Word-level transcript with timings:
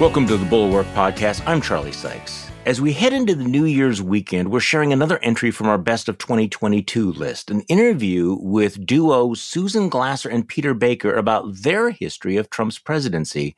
Welcome 0.00 0.26
to 0.26 0.36
the 0.36 0.44
Bulwark 0.46 0.88
Podcast. 0.88 1.40
I'm 1.46 1.60
Charlie 1.60 1.92
Sykes. 1.92 2.50
As 2.66 2.80
we 2.80 2.92
head 2.92 3.12
into 3.12 3.36
the 3.36 3.44
New 3.44 3.64
Year's 3.64 4.02
weekend, 4.02 4.50
we're 4.50 4.58
sharing 4.58 4.92
another 4.92 5.18
entry 5.18 5.52
from 5.52 5.68
our 5.68 5.78
Best 5.78 6.08
of 6.08 6.18
2022 6.18 7.12
list, 7.12 7.48
an 7.48 7.60
interview 7.68 8.36
with 8.40 8.84
duo 8.84 9.34
Susan 9.34 9.88
Glasser 9.88 10.28
and 10.28 10.48
Peter 10.48 10.74
Baker 10.74 11.14
about 11.14 11.54
their 11.58 11.90
history 11.90 12.36
of 12.36 12.50
Trump's 12.50 12.76
presidency, 12.76 13.54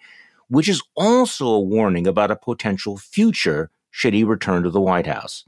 which 0.48 0.68
is 0.68 0.82
also 0.94 1.46
a 1.46 1.58
warning 1.58 2.06
about 2.06 2.30
a 2.30 2.36
potential 2.36 2.98
future 2.98 3.70
should 3.90 4.12
he 4.12 4.22
return 4.22 4.62
to 4.62 4.70
the 4.70 4.78
White 4.78 5.06
House. 5.06 5.46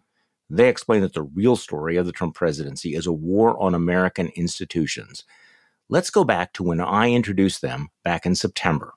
They 0.49 0.71
explain 0.71 1.03
that 1.03 1.13
the 1.13 1.23
real 1.23 1.57
story 1.57 1.99
of 1.99 2.07
the 2.07 2.13
Trump 2.13 2.35
presidency 2.35 2.95
is 2.95 3.07
a 3.07 3.13
war 3.13 3.63
on 3.63 3.75
American 3.75 4.29
institutions. 4.29 5.25
Let's 5.91 6.09
go 6.09 6.25
back 6.25 6.55
to 6.55 6.63
when 6.63 6.81
I 6.81 7.11
introduced 7.11 7.61
them 7.61 7.89
back 8.05 8.25
in 8.25 8.35
September. 8.35 8.95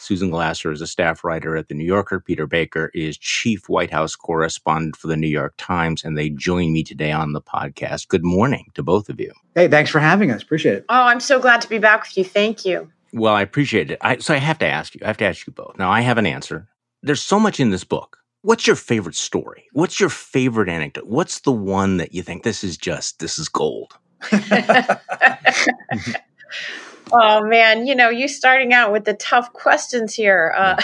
Susan 0.00 0.30
Glasser 0.30 0.72
is 0.72 0.80
a 0.80 0.86
staff 0.86 1.24
writer 1.24 1.56
at 1.56 1.68
The 1.68 1.74
New 1.74 1.84
Yorker. 1.84 2.20
Peter 2.20 2.46
Baker 2.46 2.90
is 2.94 3.18
chief 3.18 3.68
White 3.68 3.90
House 3.90 4.16
correspondent 4.16 4.96
for 4.96 5.08
The 5.08 5.16
New 5.16 5.28
York 5.28 5.54
Times, 5.58 6.02
and 6.02 6.16
they 6.16 6.30
join 6.30 6.72
me 6.72 6.82
today 6.82 7.12
on 7.12 7.34
the 7.34 7.42
podcast. 7.42 8.08
Good 8.08 8.24
morning 8.24 8.70
to 8.74 8.82
both 8.82 9.10
of 9.10 9.20
you. 9.20 9.30
Hey, 9.54 9.68
thanks 9.68 9.90
for 9.90 10.00
having 10.00 10.30
us. 10.30 10.42
Appreciate 10.42 10.78
it. 10.78 10.86
Oh, 10.88 11.02
I'm 11.02 11.20
so 11.20 11.38
glad 11.38 11.60
to 11.60 11.68
be 11.68 11.78
back 11.78 12.02
with 12.02 12.16
you. 12.16 12.24
Thank 12.24 12.64
you. 12.64 12.90
Well, 13.12 13.34
I 13.34 13.42
appreciate 13.42 13.90
it. 13.90 13.98
I, 14.00 14.16
so 14.18 14.32
I 14.32 14.38
have 14.38 14.58
to 14.60 14.66
ask 14.66 14.94
you, 14.94 15.00
I 15.04 15.08
have 15.08 15.18
to 15.18 15.26
ask 15.26 15.46
you 15.46 15.52
both. 15.52 15.76
Now, 15.78 15.90
I 15.90 16.00
have 16.00 16.16
an 16.16 16.26
answer. 16.26 16.66
There's 17.02 17.22
so 17.22 17.38
much 17.38 17.60
in 17.60 17.68
this 17.70 17.84
book. 17.84 18.16
What's 18.42 18.66
your 18.66 18.76
favorite 18.76 19.16
story? 19.16 19.66
What's 19.72 20.00
your 20.00 20.08
favorite 20.08 20.70
anecdote? 20.70 21.06
What's 21.06 21.40
the 21.40 21.52
one 21.52 21.98
that 21.98 22.14
you 22.14 22.22
think 22.22 22.42
this 22.42 22.64
is 22.64 22.78
just, 22.78 23.18
this 23.18 23.38
is 23.38 23.50
gold? 23.50 23.92
Oh 27.12 27.44
man, 27.44 27.86
you 27.86 27.94
know, 27.94 28.08
you 28.08 28.28
starting 28.28 28.72
out 28.72 28.92
with 28.92 29.04
the 29.04 29.14
tough 29.14 29.52
questions 29.52 30.14
here. 30.14 30.54
Uh, 30.56 30.80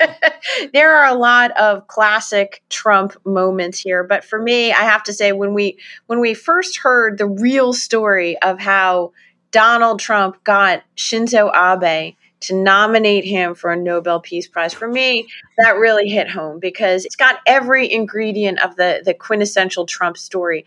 there 0.72 0.96
are 0.96 1.06
a 1.06 1.18
lot 1.18 1.50
of 1.58 1.88
classic 1.88 2.62
Trump 2.68 3.16
moments 3.24 3.80
here, 3.80 4.04
but 4.04 4.24
for 4.24 4.40
me, 4.40 4.72
I 4.72 4.82
have 4.82 5.02
to 5.04 5.12
say 5.12 5.32
when 5.32 5.54
we 5.54 5.78
when 6.06 6.20
we 6.20 6.34
first 6.34 6.78
heard 6.78 7.18
the 7.18 7.26
real 7.26 7.72
story 7.72 8.40
of 8.42 8.60
how 8.60 9.12
Donald 9.50 9.98
Trump 9.98 10.42
got 10.44 10.82
Shinzo 10.96 11.50
Abe 11.54 12.14
to 12.40 12.54
nominate 12.54 13.24
him 13.24 13.54
for 13.54 13.72
a 13.72 13.76
Nobel 13.76 14.20
Peace 14.20 14.46
Prize, 14.46 14.74
for 14.74 14.86
me, 14.86 15.26
that 15.58 15.76
really 15.78 16.08
hit 16.08 16.28
home 16.28 16.60
because 16.60 17.04
it's 17.04 17.16
got 17.16 17.40
every 17.46 17.90
ingredient 17.90 18.60
of 18.60 18.76
the 18.76 19.02
the 19.04 19.14
quintessential 19.14 19.86
Trump 19.86 20.16
story. 20.16 20.64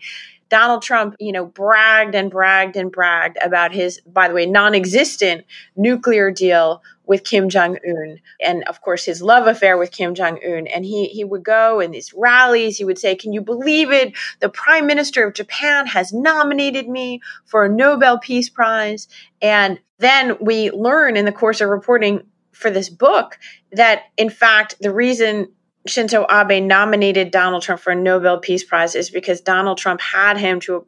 Donald 0.50 0.82
Trump, 0.82 1.14
you 1.20 1.32
know, 1.32 1.46
bragged 1.46 2.14
and 2.14 2.30
bragged 2.30 2.76
and 2.76 2.92
bragged 2.92 3.38
about 3.42 3.72
his, 3.72 4.00
by 4.00 4.28
the 4.28 4.34
way, 4.34 4.44
non 4.44 4.74
existent 4.74 5.46
nuclear 5.76 6.30
deal 6.30 6.82
with 7.06 7.24
Kim 7.24 7.48
Jong 7.48 7.78
Un, 7.88 8.18
and 8.40 8.62
of 8.68 8.82
course 8.82 9.04
his 9.04 9.22
love 9.22 9.46
affair 9.46 9.78
with 9.78 9.92
Kim 9.92 10.14
Jong 10.14 10.38
Un. 10.44 10.66
And 10.66 10.84
he 10.84 11.06
he 11.06 11.24
would 11.24 11.44
go 11.44 11.80
in 11.80 11.92
these 11.92 12.12
rallies. 12.14 12.76
He 12.76 12.84
would 12.84 12.98
say, 12.98 13.14
"Can 13.14 13.32
you 13.32 13.40
believe 13.40 13.90
it? 13.92 14.12
The 14.40 14.48
Prime 14.48 14.86
Minister 14.86 15.26
of 15.26 15.34
Japan 15.34 15.86
has 15.86 16.12
nominated 16.12 16.88
me 16.88 17.20
for 17.46 17.64
a 17.64 17.68
Nobel 17.68 18.18
Peace 18.18 18.50
Prize." 18.50 19.08
And 19.40 19.78
then 19.98 20.36
we 20.40 20.70
learn 20.70 21.16
in 21.16 21.24
the 21.24 21.32
course 21.32 21.60
of 21.60 21.68
reporting 21.68 22.26
for 22.52 22.70
this 22.70 22.90
book 22.90 23.38
that, 23.72 24.02
in 24.16 24.30
fact, 24.30 24.76
the 24.80 24.92
reason 24.92 25.48
Shinzo 25.88 26.26
Abe 26.30 26.62
nominated 26.62 27.30
Donald 27.30 27.62
Trump 27.62 27.80
for 27.80 27.92
a 27.92 27.96
Nobel 27.96 28.38
Peace 28.38 28.64
Prize 28.64 28.94
is 28.94 29.10
because 29.10 29.40
Donald 29.40 29.78
Trump 29.78 30.00
had 30.00 30.36
him 30.36 30.60
to 30.60 30.76
a 30.76 30.80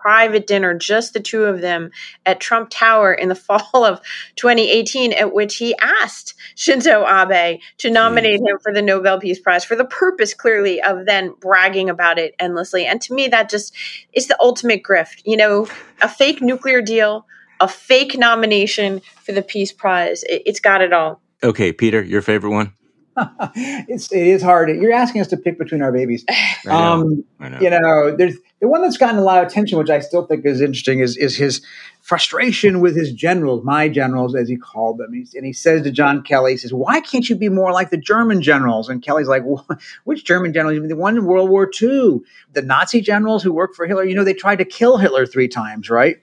private 0.00 0.46
dinner, 0.46 0.74
just 0.74 1.12
the 1.12 1.20
two 1.20 1.44
of 1.44 1.60
them 1.60 1.90
at 2.24 2.40
Trump 2.40 2.70
Tower 2.70 3.12
in 3.12 3.28
the 3.28 3.34
fall 3.62 3.84
of 3.84 4.00
2018, 4.36 5.12
at 5.12 5.32
which 5.34 5.56
he 5.56 5.76
asked 5.78 6.34
Shinzo 6.56 7.04
Abe 7.04 7.60
to 7.78 7.90
nominate 7.90 8.40
him 8.40 8.58
for 8.62 8.72
the 8.72 8.82
Nobel 8.82 9.20
Peace 9.20 9.40
Prize 9.40 9.64
for 9.64 9.76
the 9.76 9.84
purpose, 9.84 10.34
clearly, 10.34 10.80
of 10.82 11.06
then 11.06 11.34
bragging 11.40 11.90
about 11.90 12.18
it 12.18 12.34
endlessly. 12.38 12.86
And 12.86 13.00
to 13.02 13.14
me, 13.14 13.28
that 13.28 13.50
just 13.50 13.74
is 14.12 14.28
the 14.28 14.40
ultimate 14.40 14.82
grift. 14.82 15.22
You 15.24 15.36
know, 15.36 15.68
a 16.00 16.08
fake 16.08 16.40
nuclear 16.40 16.80
deal, 16.80 17.26
a 17.60 17.68
fake 17.68 18.16
nomination 18.16 19.02
for 19.22 19.32
the 19.32 19.42
Peace 19.42 19.72
Prize. 19.72 20.22
It, 20.24 20.42
it's 20.46 20.60
got 20.60 20.80
it 20.80 20.92
all. 20.92 21.20
Okay, 21.42 21.72
Peter, 21.72 22.02
your 22.02 22.22
favorite 22.22 22.50
one? 22.50 22.72
it's 23.54 24.10
it 24.12 24.26
is 24.26 24.42
hard. 24.42 24.70
You're 24.70 24.92
asking 24.92 25.20
us 25.20 25.28
to 25.28 25.36
pick 25.36 25.58
between 25.58 25.82
our 25.82 25.92
babies. 25.92 26.24
Know, 26.64 26.72
Um, 26.72 27.24
know. 27.38 27.60
you 27.60 27.70
know, 27.70 28.16
there's 28.16 28.36
the 28.60 28.66
one 28.66 28.82
that's 28.82 28.96
gotten 28.98 29.16
a 29.18 29.22
lot 29.22 29.40
of 29.40 29.46
attention, 29.48 29.78
which 29.78 29.90
I 29.90 30.00
still 30.00 30.26
think 30.26 30.44
is 30.44 30.60
interesting, 30.60 30.98
is 30.98 31.16
is 31.16 31.36
his 31.36 31.62
frustration 32.00 32.80
with 32.80 32.96
his 32.96 33.12
generals, 33.12 33.64
my 33.64 33.88
generals, 33.88 34.34
as 34.34 34.48
he 34.48 34.56
called 34.56 34.98
them. 34.98 35.12
He's, 35.12 35.34
and 35.34 35.46
he 35.46 35.52
says 35.52 35.82
to 35.82 35.90
John 35.92 36.22
Kelly, 36.22 36.52
he 36.52 36.56
says, 36.58 36.72
"Why 36.74 37.00
can't 37.00 37.28
you 37.28 37.36
be 37.36 37.48
more 37.48 37.72
like 37.72 37.90
the 37.90 37.96
German 37.96 38.42
generals?" 38.42 38.88
And 38.88 39.02
Kelly's 39.02 39.28
like, 39.28 39.44
"Wh- 39.44 39.70
"Which 40.04 40.24
German 40.24 40.52
generals? 40.52 40.74
You 40.74 40.80
mean 40.80 40.88
the 40.88 40.96
one 40.96 41.16
in 41.16 41.24
World 41.24 41.48
War 41.48 41.70
II, 41.80 42.20
the 42.52 42.62
Nazi 42.62 43.00
generals 43.00 43.42
who 43.42 43.52
worked 43.52 43.76
for 43.76 43.86
Hitler? 43.86 44.04
You 44.04 44.14
know, 44.16 44.24
they 44.24 44.34
tried 44.34 44.56
to 44.56 44.64
kill 44.64 44.96
Hitler 44.98 45.26
three 45.26 45.48
times, 45.48 45.88
right?" 45.88 46.16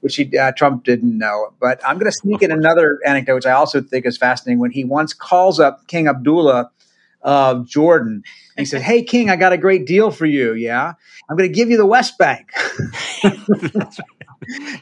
Which 0.00 0.16
he, 0.16 0.36
uh, 0.38 0.52
Trump 0.52 0.84
didn't 0.84 1.16
know. 1.18 1.52
But 1.60 1.80
I'm 1.86 1.98
going 1.98 2.10
to 2.10 2.16
sneak 2.16 2.42
in 2.42 2.52
another 2.52 3.00
anecdote, 3.04 3.34
which 3.34 3.46
I 3.46 3.52
also 3.52 3.80
think 3.80 4.06
is 4.06 4.16
fascinating. 4.16 4.60
When 4.60 4.70
he 4.70 4.84
once 4.84 5.12
calls 5.12 5.58
up 5.58 5.86
King 5.88 6.06
Abdullah 6.06 6.70
of 7.22 7.66
Jordan. 7.66 8.22
He 8.56 8.64
said, 8.64 8.82
Hey, 8.82 9.02
King, 9.02 9.30
I 9.30 9.36
got 9.36 9.52
a 9.52 9.58
great 9.58 9.86
deal 9.86 10.10
for 10.10 10.26
you. 10.26 10.54
Yeah. 10.54 10.94
I'm 11.28 11.36
going 11.36 11.48
to 11.48 11.54
give 11.54 11.70
you 11.70 11.76
the 11.76 11.86
West 11.86 12.18
Bank. 12.18 12.50
and 13.22 13.32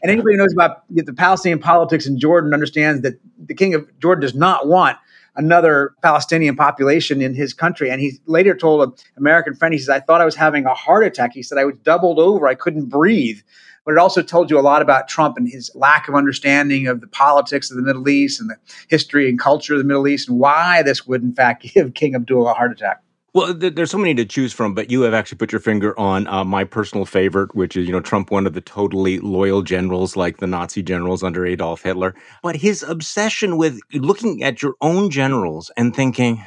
anybody 0.04 0.34
who 0.34 0.36
knows 0.36 0.52
about 0.52 0.84
the 0.90 1.12
Palestinian 1.12 1.58
politics 1.58 2.06
in 2.06 2.18
Jordan 2.18 2.54
understands 2.54 3.02
that 3.02 3.18
the 3.38 3.54
king 3.54 3.74
of 3.74 3.86
Jordan 3.98 4.22
does 4.22 4.34
not 4.34 4.66
want 4.66 4.96
another 5.34 5.94
Palestinian 6.02 6.56
population 6.56 7.20
in 7.20 7.34
his 7.34 7.52
country. 7.52 7.90
And 7.90 8.00
he 8.00 8.18
later 8.26 8.54
told 8.54 8.88
an 8.88 8.94
American 9.18 9.54
friend, 9.54 9.74
he 9.74 9.78
says, 9.78 9.90
I 9.90 10.00
thought 10.00 10.20
I 10.20 10.24
was 10.24 10.36
having 10.36 10.64
a 10.64 10.74
heart 10.74 11.04
attack. 11.04 11.32
He 11.34 11.42
said, 11.42 11.58
I 11.58 11.64
was 11.64 11.76
doubled 11.78 12.18
over. 12.18 12.48
I 12.48 12.54
couldn't 12.54 12.86
breathe. 12.86 13.40
But 13.86 13.92
it 13.92 13.98
also 13.98 14.20
told 14.20 14.50
you 14.50 14.58
a 14.58 14.60
lot 14.60 14.82
about 14.82 15.06
Trump 15.08 15.36
and 15.36 15.48
his 15.48 15.70
lack 15.76 16.08
of 16.08 16.16
understanding 16.16 16.88
of 16.88 17.00
the 17.00 17.06
politics 17.06 17.70
of 17.70 17.76
the 17.76 17.82
Middle 17.84 18.08
East 18.08 18.40
and 18.40 18.50
the 18.50 18.56
history 18.88 19.28
and 19.28 19.38
culture 19.38 19.74
of 19.74 19.78
the 19.78 19.84
Middle 19.84 20.08
East 20.08 20.28
and 20.28 20.40
why 20.40 20.82
this 20.82 21.06
would, 21.06 21.22
in 21.22 21.32
fact, 21.32 21.62
give 21.74 21.94
King 21.94 22.16
Abdullah 22.16 22.50
a 22.50 22.54
heart 22.54 22.72
attack. 22.72 23.00
Well, 23.32 23.54
th- 23.54 23.74
there's 23.74 23.90
so 23.90 23.98
many 23.98 24.14
to 24.14 24.24
choose 24.24 24.52
from, 24.52 24.74
but 24.74 24.90
you 24.90 25.02
have 25.02 25.12
actually 25.12 25.36
put 25.36 25.52
your 25.52 25.60
finger 25.60 25.96
on 26.00 26.26
uh, 26.26 26.42
my 26.42 26.64
personal 26.64 27.04
favorite, 27.04 27.54
which 27.54 27.76
is, 27.76 27.86
you 27.86 27.92
know, 27.92 28.00
Trump, 28.00 28.30
one 28.30 28.46
of 28.46 28.54
the 28.54 28.62
totally 28.62 29.20
loyal 29.20 29.60
generals 29.60 30.16
like 30.16 30.38
the 30.38 30.46
Nazi 30.46 30.82
generals 30.82 31.22
under 31.22 31.44
Adolf 31.44 31.82
Hitler. 31.82 32.14
But 32.42 32.56
his 32.56 32.82
obsession 32.82 33.58
with 33.58 33.78
looking 33.92 34.42
at 34.42 34.62
your 34.62 34.74
own 34.80 35.10
generals 35.10 35.70
and 35.76 35.94
thinking, 35.94 36.46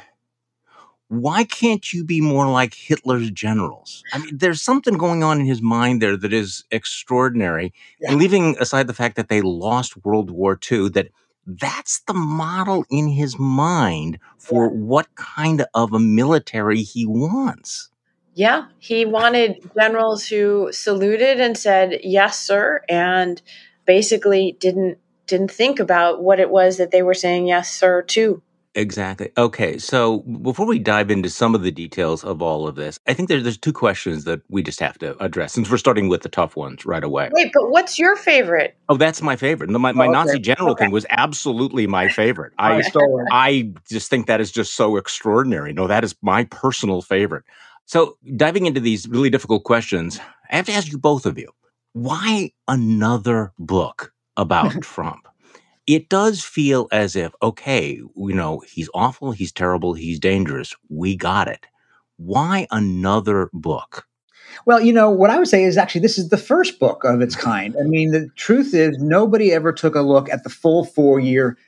why 1.10 1.42
can't 1.42 1.92
you 1.92 2.04
be 2.04 2.20
more 2.20 2.48
like 2.48 2.72
Hitler's 2.72 3.32
generals? 3.32 4.04
I 4.12 4.18
mean, 4.18 4.38
there's 4.38 4.62
something 4.62 4.96
going 4.96 5.24
on 5.24 5.40
in 5.40 5.46
his 5.46 5.60
mind 5.60 6.00
there 6.00 6.16
that 6.16 6.32
is 6.32 6.62
extraordinary. 6.70 7.74
Yeah. 8.00 8.12
And 8.12 8.20
leaving 8.20 8.56
aside 8.60 8.86
the 8.86 8.94
fact 8.94 9.16
that 9.16 9.28
they 9.28 9.40
lost 9.42 10.04
World 10.04 10.30
War 10.30 10.56
II, 10.70 10.88
that 10.90 11.08
that's 11.44 12.00
the 12.06 12.14
model 12.14 12.84
in 12.90 13.08
his 13.08 13.36
mind 13.40 14.20
for 14.38 14.68
what 14.68 15.12
kind 15.16 15.66
of 15.74 15.92
a 15.92 15.98
military 15.98 16.82
he 16.82 17.06
wants. 17.06 17.90
Yeah, 18.34 18.66
he 18.78 19.04
wanted 19.04 19.68
generals 19.76 20.28
who 20.28 20.70
saluted 20.70 21.40
and 21.40 21.58
said 21.58 21.98
yes, 22.04 22.38
sir, 22.38 22.84
and 22.88 23.42
basically 23.84 24.56
didn't 24.60 24.98
didn't 25.26 25.50
think 25.50 25.80
about 25.80 26.22
what 26.22 26.38
it 26.38 26.50
was 26.50 26.76
that 26.76 26.92
they 26.92 27.02
were 27.02 27.14
saying 27.14 27.48
yes, 27.48 27.72
sir, 27.72 28.02
to. 28.02 28.42
Exactly. 28.76 29.30
Okay. 29.36 29.78
So 29.78 30.20
before 30.20 30.64
we 30.66 30.78
dive 30.78 31.10
into 31.10 31.28
some 31.28 31.56
of 31.56 31.62
the 31.62 31.72
details 31.72 32.22
of 32.22 32.40
all 32.40 32.68
of 32.68 32.76
this, 32.76 32.98
I 33.08 33.14
think 33.14 33.28
there, 33.28 33.42
there's 33.42 33.58
two 33.58 33.72
questions 33.72 34.24
that 34.24 34.42
we 34.48 34.62
just 34.62 34.78
have 34.78 34.96
to 34.98 35.20
address 35.22 35.54
since 35.54 35.68
we're 35.70 35.76
starting 35.76 36.08
with 36.08 36.22
the 36.22 36.28
tough 36.28 36.54
ones 36.56 36.86
right 36.86 37.02
away. 37.02 37.30
Wait, 37.32 37.50
but 37.52 37.70
what's 37.70 37.98
your 37.98 38.14
favorite? 38.14 38.76
Oh, 38.88 38.96
that's 38.96 39.22
my 39.22 39.34
favorite. 39.34 39.70
My, 39.70 39.90
my 39.92 40.06
Oh, 40.06 40.10
okay. 40.10 40.12
Nazi 40.12 40.38
general 40.38 40.70
Okay. 40.72 40.84
thing 40.84 40.92
was 40.92 41.04
absolutely 41.10 41.88
my 41.88 42.08
favorite. 42.08 42.52
I 42.58 42.74
I, 42.76 42.80
stole 42.82 43.20
it. 43.20 43.28
I 43.32 43.72
just 43.88 44.08
think 44.08 44.26
that 44.28 44.40
is 44.40 44.52
just 44.52 44.76
so 44.76 44.96
extraordinary. 44.96 45.72
No, 45.72 45.88
that 45.88 46.04
is 46.04 46.14
my 46.22 46.44
personal 46.44 47.02
favorite. 47.02 47.44
So, 47.86 48.18
diving 48.36 48.66
into 48.66 48.80
these 48.80 49.08
really 49.08 49.30
difficult 49.30 49.64
questions, 49.64 50.20
I 50.52 50.56
have 50.56 50.66
to 50.66 50.72
ask 50.72 50.92
you 50.92 50.98
both 50.98 51.26
of 51.26 51.38
you 51.38 51.50
why 51.92 52.52
another 52.68 53.52
book 53.58 54.12
about 54.36 54.72
Trump? 54.80 55.26
It 55.90 56.08
does 56.08 56.44
feel 56.44 56.86
as 56.92 57.16
if, 57.16 57.32
okay, 57.42 57.94
you 57.94 58.32
know, 58.32 58.62
he's 58.64 58.88
awful, 58.94 59.32
he's 59.32 59.50
terrible, 59.50 59.94
he's 59.94 60.20
dangerous. 60.20 60.76
We 60.88 61.16
got 61.16 61.48
it. 61.48 61.66
Why 62.16 62.68
another 62.70 63.50
book? 63.52 64.06
Well, 64.66 64.80
you 64.80 64.92
know, 64.92 65.10
what 65.10 65.30
I 65.30 65.38
would 65.38 65.48
say 65.48 65.64
is 65.64 65.76
actually 65.76 66.02
this 66.02 66.16
is 66.16 66.28
the 66.28 66.36
first 66.36 66.78
book 66.78 67.02
of 67.02 67.20
its 67.20 67.34
kind. 67.34 67.74
I 67.76 67.82
mean, 67.82 68.12
the 68.12 68.28
truth 68.36 68.72
is, 68.72 68.98
nobody 68.98 69.50
ever 69.52 69.72
took 69.72 69.96
a 69.96 70.02
look 70.02 70.30
at 70.30 70.44
the 70.44 70.48
full 70.48 70.84
four 70.84 71.18
year 71.18 71.58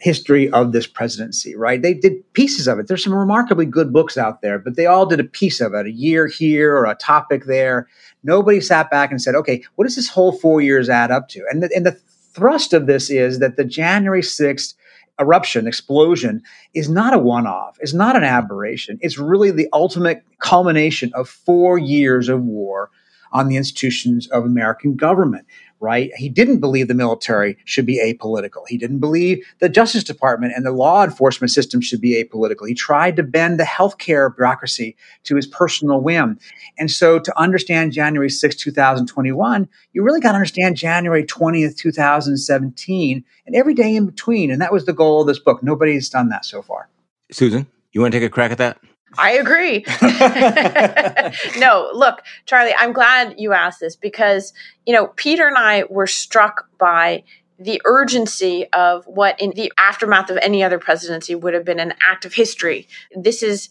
history 0.00 0.50
of 0.52 0.72
this 0.72 0.86
presidency, 0.86 1.54
right? 1.54 1.82
They 1.82 1.92
did 1.92 2.32
pieces 2.32 2.66
of 2.66 2.78
it. 2.78 2.88
There's 2.88 3.04
some 3.04 3.14
remarkably 3.14 3.66
good 3.66 3.92
books 3.92 4.16
out 4.16 4.40
there, 4.40 4.58
but 4.58 4.76
they 4.76 4.86
all 4.86 5.04
did 5.04 5.20
a 5.20 5.24
piece 5.24 5.60
of 5.60 5.74
it, 5.74 5.84
a 5.84 5.92
year 5.92 6.28
here 6.28 6.74
or 6.74 6.86
a 6.86 6.94
topic 6.94 7.44
there. 7.44 7.88
Nobody 8.22 8.62
sat 8.62 8.90
back 8.90 9.10
and 9.10 9.20
said, 9.20 9.34
okay, 9.34 9.62
what 9.74 9.84
does 9.84 9.96
this 9.96 10.08
whole 10.08 10.32
four 10.32 10.62
years 10.62 10.88
add 10.88 11.10
up 11.10 11.28
to? 11.28 11.44
And 11.50 11.62
the, 11.62 11.70
and 11.76 11.84
the 11.84 12.00
thrust 12.36 12.74
of 12.74 12.86
this 12.86 13.10
is 13.10 13.38
that 13.38 13.56
the 13.56 13.64
January 13.64 14.20
6th 14.20 14.74
eruption, 15.18 15.66
explosion, 15.66 16.42
is 16.74 16.90
not 16.90 17.14
a 17.14 17.18
one 17.18 17.46
off, 17.46 17.78
it's 17.80 17.94
not 17.94 18.14
an 18.14 18.24
aberration. 18.24 18.98
It's 19.00 19.18
really 19.18 19.50
the 19.50 19.68
ultimate 19.72 20.22
culmination 20.38 21.10
of 21.14 21.28
four 21.28 21.78
years 21.78 22.28
of 22.28 22.42
war 22.42 22.90
on 23.32 23.48
the 23.48 23.56
institutions 23.56 24.28
of 24.28 24.44
American 24.44 24.94
government 24.94 25.46
right? 25.80 26.10
He 26.16 26.28
didn't 26.28 26.60
believe 26.60 26.88
the 26.88 26.94
military 26.94 27.58
should 27.64 27.86
be 27.86 28.00
apolitical. 28.00 28.62
He 28.66 28.78
didn't 28.78 28.98
believe 28.98 29.44
the 29.58 29.68
Justice 29.68 30.04
Department 30.04 30.54
and 30.56 30.64
the 30.64 30.72
law 30.72 31.04
enforcement 31.04 31.50
system 31.50 31.80
should 31.80 32.00
be 32.00 32.22
apolitical. 32.22 32.66
He 32.66 32.74
tried 32.74 33.16
to 33.16 33.22
bend 33.22 33.60
the 33.60 33.64
healthcare 33.64 34.34
bureaucracy 34.34 34.96
to 35.24 35.36
his 35.36 35.46
personal 35.46 36.00
whim. 36.00 36.38
And 36.78 36.90
so 36.90 37.18
to 37.18 37.38
understand 37.38 37.92
January 37.92 38.30
6, 38.30 38.56
2021, 38.56 39.68
you 39.92 40.02
really 40.02 40.20
got 40.20 40.32
to 40.32 40.36
understand 40.36 40.76
January 40.76 41.24
20th, 41.24 41.76
2017, 41.76 43.24
and 43.46 43.56
every 43.56 43.74
day 43.74 43.94
in 43.94 44.06
between. 44.06 44.50
And 44.50 44.60
that 44.60 44.72
was 44.72 44.86
the 44.86 44.92
goal 44.92 45.20
of 45.20 45.26
this 45.26 45.38
book. 45.38 45.62
Nobody's 45.62 46.08
done 46.08 46.30
that 46.30 46.44
so 46.44 46.62
far. 46.62 46.88
Susan, 47.30 47.66
you 47.92 48.00
want 48.00 48.12
to 48.12 48.20
take 48.20 48.26
a 48.26 48.30
crack 48.30 48.50
at 48.50 48.58
that? 48.58 48.78
I 49.18 49.32
agree. 49.32 49.84
no, 51.60 51.90
look, 51.92 52.22
Charlie, 52.44 52.74
I'm 52.76 52.92
glad 52.92 53.34
you 53.38 53.52
asked 53.52 53.80
this 53.80 53.96
because, 53.96 54.52
you 54.84 54.94
know, 54.94 55.08
Peter 55.16 55.46
and 55.46 55.56
I 55.56 55.84
were 55.88 56.06
struck 56.06 56.68
by 56.78 57.24
the 57.58 57.80
urgency 57.84 58.66
of 58.72 59.06
what 59.06 59.40
in 59.40 59.50
the 59.50 59.72
aftermath 59.78 60.30
of 60.30 60.36
any 60.42 60.62
other 60.62 60.78
presidency 60.78 61.34
would 61.34 61.54
have 61.54 61.64
been 61.64 61.80
an 61.80 61.94
act 62.06 62.24
of 62.24 62.34
history. 62.34 62.86
This 63.14 63.42
is 63.42 63.70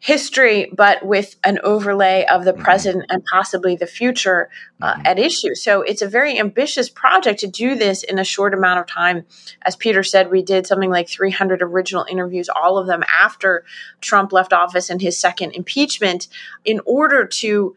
history, 0.00 0.72
but 0.74 1.04
with 1.04 1.36
an 1.44 1.58
overlay 1.62 2.24
of 2.24 2.44
the 2.44 2.52
mm-hmm. 2.52 2.62
present 2.62 3.04
and 3.10 3.22
possibly 3.30 3.76
the 3.76 3.86
future 3.86 4.48
uh, 4.80 4.94
mm-hmm. 4.94 5.06
at 5.06 5.18
issue. 5.18 5.54
So 5.54 5.82
it's 5.82 6.00
a 6.00 6.08
very 6.08 6.38
ambitious 6.38 6.88
project 6.88 7.40
to 7.40 7.46
do 7.46 7.74
this 7.74 8.02
in 8.02 8.18
a 8.18 8.24
short 8.24 8.54
amount 8.54 8.80
of 8.80 8.86
time. 8.86 9.26
As 9.62 9.76
Peter 9.76 10.02
said, 10.02 10.30
we 10.30 10.42
did 10.42 10.66
something 10.66 10.90
like 10.90 11.08
300 11.08 11.60
original 11.60 12.06
interviews, 12.10 12.48
all 12.48 12.78
of 12.78 12.86
them 12.86 13.04
after 13.14 13.64
Trump 14.00 14.32
left 14.32 14.54
office 14.54 14.88
and 14.88 15.02
his 15.02 15.18
second 15.18 15.52
impeachment, 15.52 16.28
in 16.64 16.80
order 16.86 17.26
to 17.26 17.76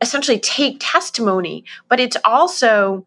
essentially 0.00 0.38
take 0.38 0.76
testimony. 0.80 1.64
But 1.88 1.98
it's 1.98 2.16
also 2.24 3.06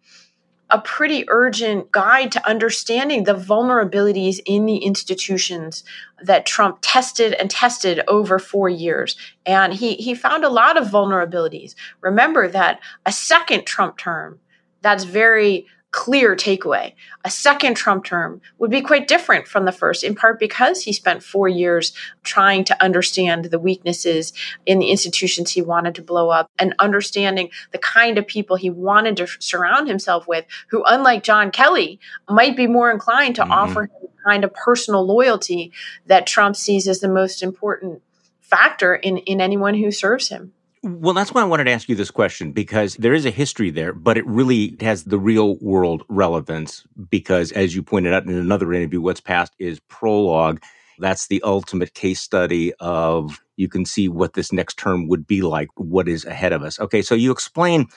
a 0.71 0.79
pretty 0.79 1.25
urgent 1.29 1.91
guide 1.91 2.31
to 2.31 2.47
understanding 2.47 3.23
the 3.23 3.33
vulnerabilities 3.33 4.39
in 4.45 4.65
the 4.65 4.77
institutions 4.77 5.83
that 6.21 6.45
Trump 6.45 6.79
tested 6.81 7.33
and 7.33 7.49
tested 7.49 8.01
over 8.07 8.37
four 8.39 8.69
years. 8.69 9.15
And 9.45 9.73
he, 9.73 9.95
he 9.95 10.13
found 10.13 10.43
a 10.43 10.49
lot 10.49 10.77
of 10.77 10.87
vulnerabilities. 10.87 11.75
Remember 12.01 12.47
that 12.47 12.79
a 13.05 13.11
second 13.11 13.65
Trump 13.65 13.97
term 13.97 14.39
that's 14.81 15.03
very 15.03 15.65
clear 15.91 16.35
takeaway. 16.35 16.93
A 17.25 17.31
second 17.31 17.75
Trump 17.75 18.05
term 18.05 18.41
would 18.59 18.69
be 18.69 18.81
quite 18.81 19.07
different 19.07 19.47
from 19.47 19.65
the 19.65 19.71
first, 19.71 20.03
in 20.03 20.13
part 20.13 20.39
because 20.39 20.83
he 20.83 20.93
spent 20.93 21.23
four 21.23 21.47
years 21.47 21.93
trying 22.23 22.63
to 22.65 22.83
understand 22.83 23.45
the 23.45 23.59
weaknesses 23.59 24.31
in 24.65 24.79
the 24.79 24.91
institutions 24.91 25.51
he 25.51 25.61
wanted 25.61 25.95
to 25.95 26.03
blow 26.03 26.29
up 26.29 26.51
and 26.59 26.75
understanding 26.77 27.49
the 27.71 27.79
kind 27.79 28.17
of 28.17 28.27
people 28.27 28.55
he 28.55 28.69
wanted 28.69 29.17
to 29.17 29.27
surround 29.39 29.87
himself 29.87 30.27
with, 30.27 30.45
who, 30.69 30.83
unlike 30.85 31.23
John 31.23 31.49
Kelly, 31.49 31.99
might 32.29 32.55
be 32.55 32.67
more 32.67 32.91
inclined 32.91 33.35
to 33.35 33.41
mm-hmm. 33.41 33.51
offer 33.51 33.83
him 33.83 33.89
the 34.01 34.29
kind 34.29 34.43
of 34.43 34.53
personal 34.53 35.05
loyalty 35.05 35.71
that 36.05 36.27
Trump 36.27 36.55
sees 36.55 36.87
as 36.87 36.99
the 36.99 37.09
most 37.09 37.41
important 37.41 38.03
factor 38.41 38.95
in, 38.95 39.17
in 39.19 39.41
anyone 39.41 39.73
who 39.73 39.91
serves 39.91 40.29
him. 40.29 40.53
Well, 40.81 41.13
that's 41.13 41.33
why 41.33 41.41
I 41.41 41.45
wanted 41.45 41.65
to 41.65 41.71
ask 41.71 41.89
you 41.89 41.95
this 41.95 42.11
question 42.11 42.53
because 42.53 42.95
there 42.95 43.13
is 43.13 43.25
a 43.25 43.31
history 43.31 43.69
there, 43.69 43.91
but 43.91 44.17
it 44.17 44.25
really 44.25 44.77
has 44.79 45.03
the 45.03 45.19
real 45.19 45.57
world 45.57 46.03
relevance 46.07 46.85
because, 47.09 47.51
as 47.51 47.75
you 47.75 47.83
pointed 47.83 48.13
out 48.13 48.23
in 48.23 48.33
another 48.33 48.73
interview, 48.73 49.01
what's 49.01 49.19
passed 49.19 49.53
is 49.59 49.81
prologue. 49.89 50.61
That's 50.97 51.27
the 51.27 51.41
ultimate 51.43 51.93
case 51.95 52.21
study 52.21 52.73
of 52.79 53.41
you 53.57 53.67
can 53.67 53.83
see 53.85 54.07
what 54.07 54.33
this 54.33 54.53
next 54.53 54.77
term 54.77 55.09
would 55.09 55.27
be 55.27 55.41
like, 55.41 55.67
what 55.75 56.07
is 56.07 56.23
ahead 56.23 56.53
of 56.53 56.63
us. 56.63 56.79
Okay, 56.79 57.01
so 57.01 57.13
you 57.13 57.31
explain 57.31 57.87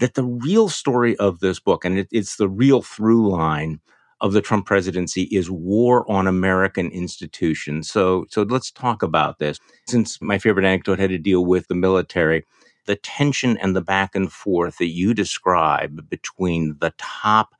that 0.00 0.14
the 0.14 0.24
real 0.24 0.68
story 0.68 1.16
of 1.18 1.38
this 1.38 1.60
book, 1.60 1.84
and 1.84 1.98
it, 1.98 2.08
it's 2.10 2.36
the 2.36 2.48
real 2.48 2.82
through 2.82 3.30
line, 3.30 3.80
of 4.22 4.32
the 4.32 4.40
Trump 4.40 4.64
presidency 4.66 5.22
is 5.24 5.50
war 5.50 6.10
on 6.10 6.28
American 6.28 6.88
institutions. 6.90 7.90
So, 7.90 8.24
so 8.30 8.42
let's 8.42 8.70
talk 8.70 9.02
about 9.02 9.40
this. 9.40 9.58
Since 9.88 10.22
my 10.22 10.38
favorite 10.38 10.64
anecdote 10.64 11.00
had 11.00 11.10
to 11.10 11.18
deal 11.18 11.44
with 11.44 11.66
the 11.66 11.74
military, 11.74 12.46
the 12.86 12.94
tension 12.96 13.58
and 13.58 13.74
the 13.74 13.80
back 13.82 14.14
and 14.14 14.32
forth 14.32 14.78
that 14.78 14.86
you 14.86 15.12
describe 15.12 16.08
between 16.08 16.76
the 16.80 16.94
top 16.98 17.54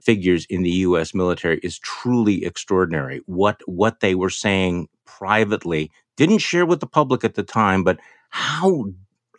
figures 0.00 0.44
in 0.50 0.64
the 0.64 0.70
U.S. 0.70 1.14
military 1.14 1.60
is 1.62 1.78
truly 1.78 2.44
extraordinary. 2.44 3.20
What 3.26 3.60
what 3.66 4.00
they 4.00 4.14
were 4.14 4.30
saying 4.30 4.88
privately 5.04 5.90
didn't 6.16 6.38
share 6.38 6.66
with 6.66 6.80
the 6.80 6.86
public 6.86 7.24
at 7.24 7.34
the 7.34 7.42
time, 7.42 7.84
but 7.84 7.98
how 8.30 8.86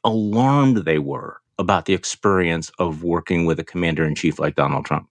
alarmed 0.04 0.78
they 0.78 1.00
were 1.00 1.42
about 1.58 1.86
the 1.86 1.94
experience 1.94 2.72
of 2.80 3.04
working 3.04 3.46
with 3.46 3.60
a 3.60 3.66
commander 3.66 4.06
in 4.06 4.16
chief 4.16 4.40
like 4.40 4.56
Donald 4.56 4.86
Trump. 4.86 5.10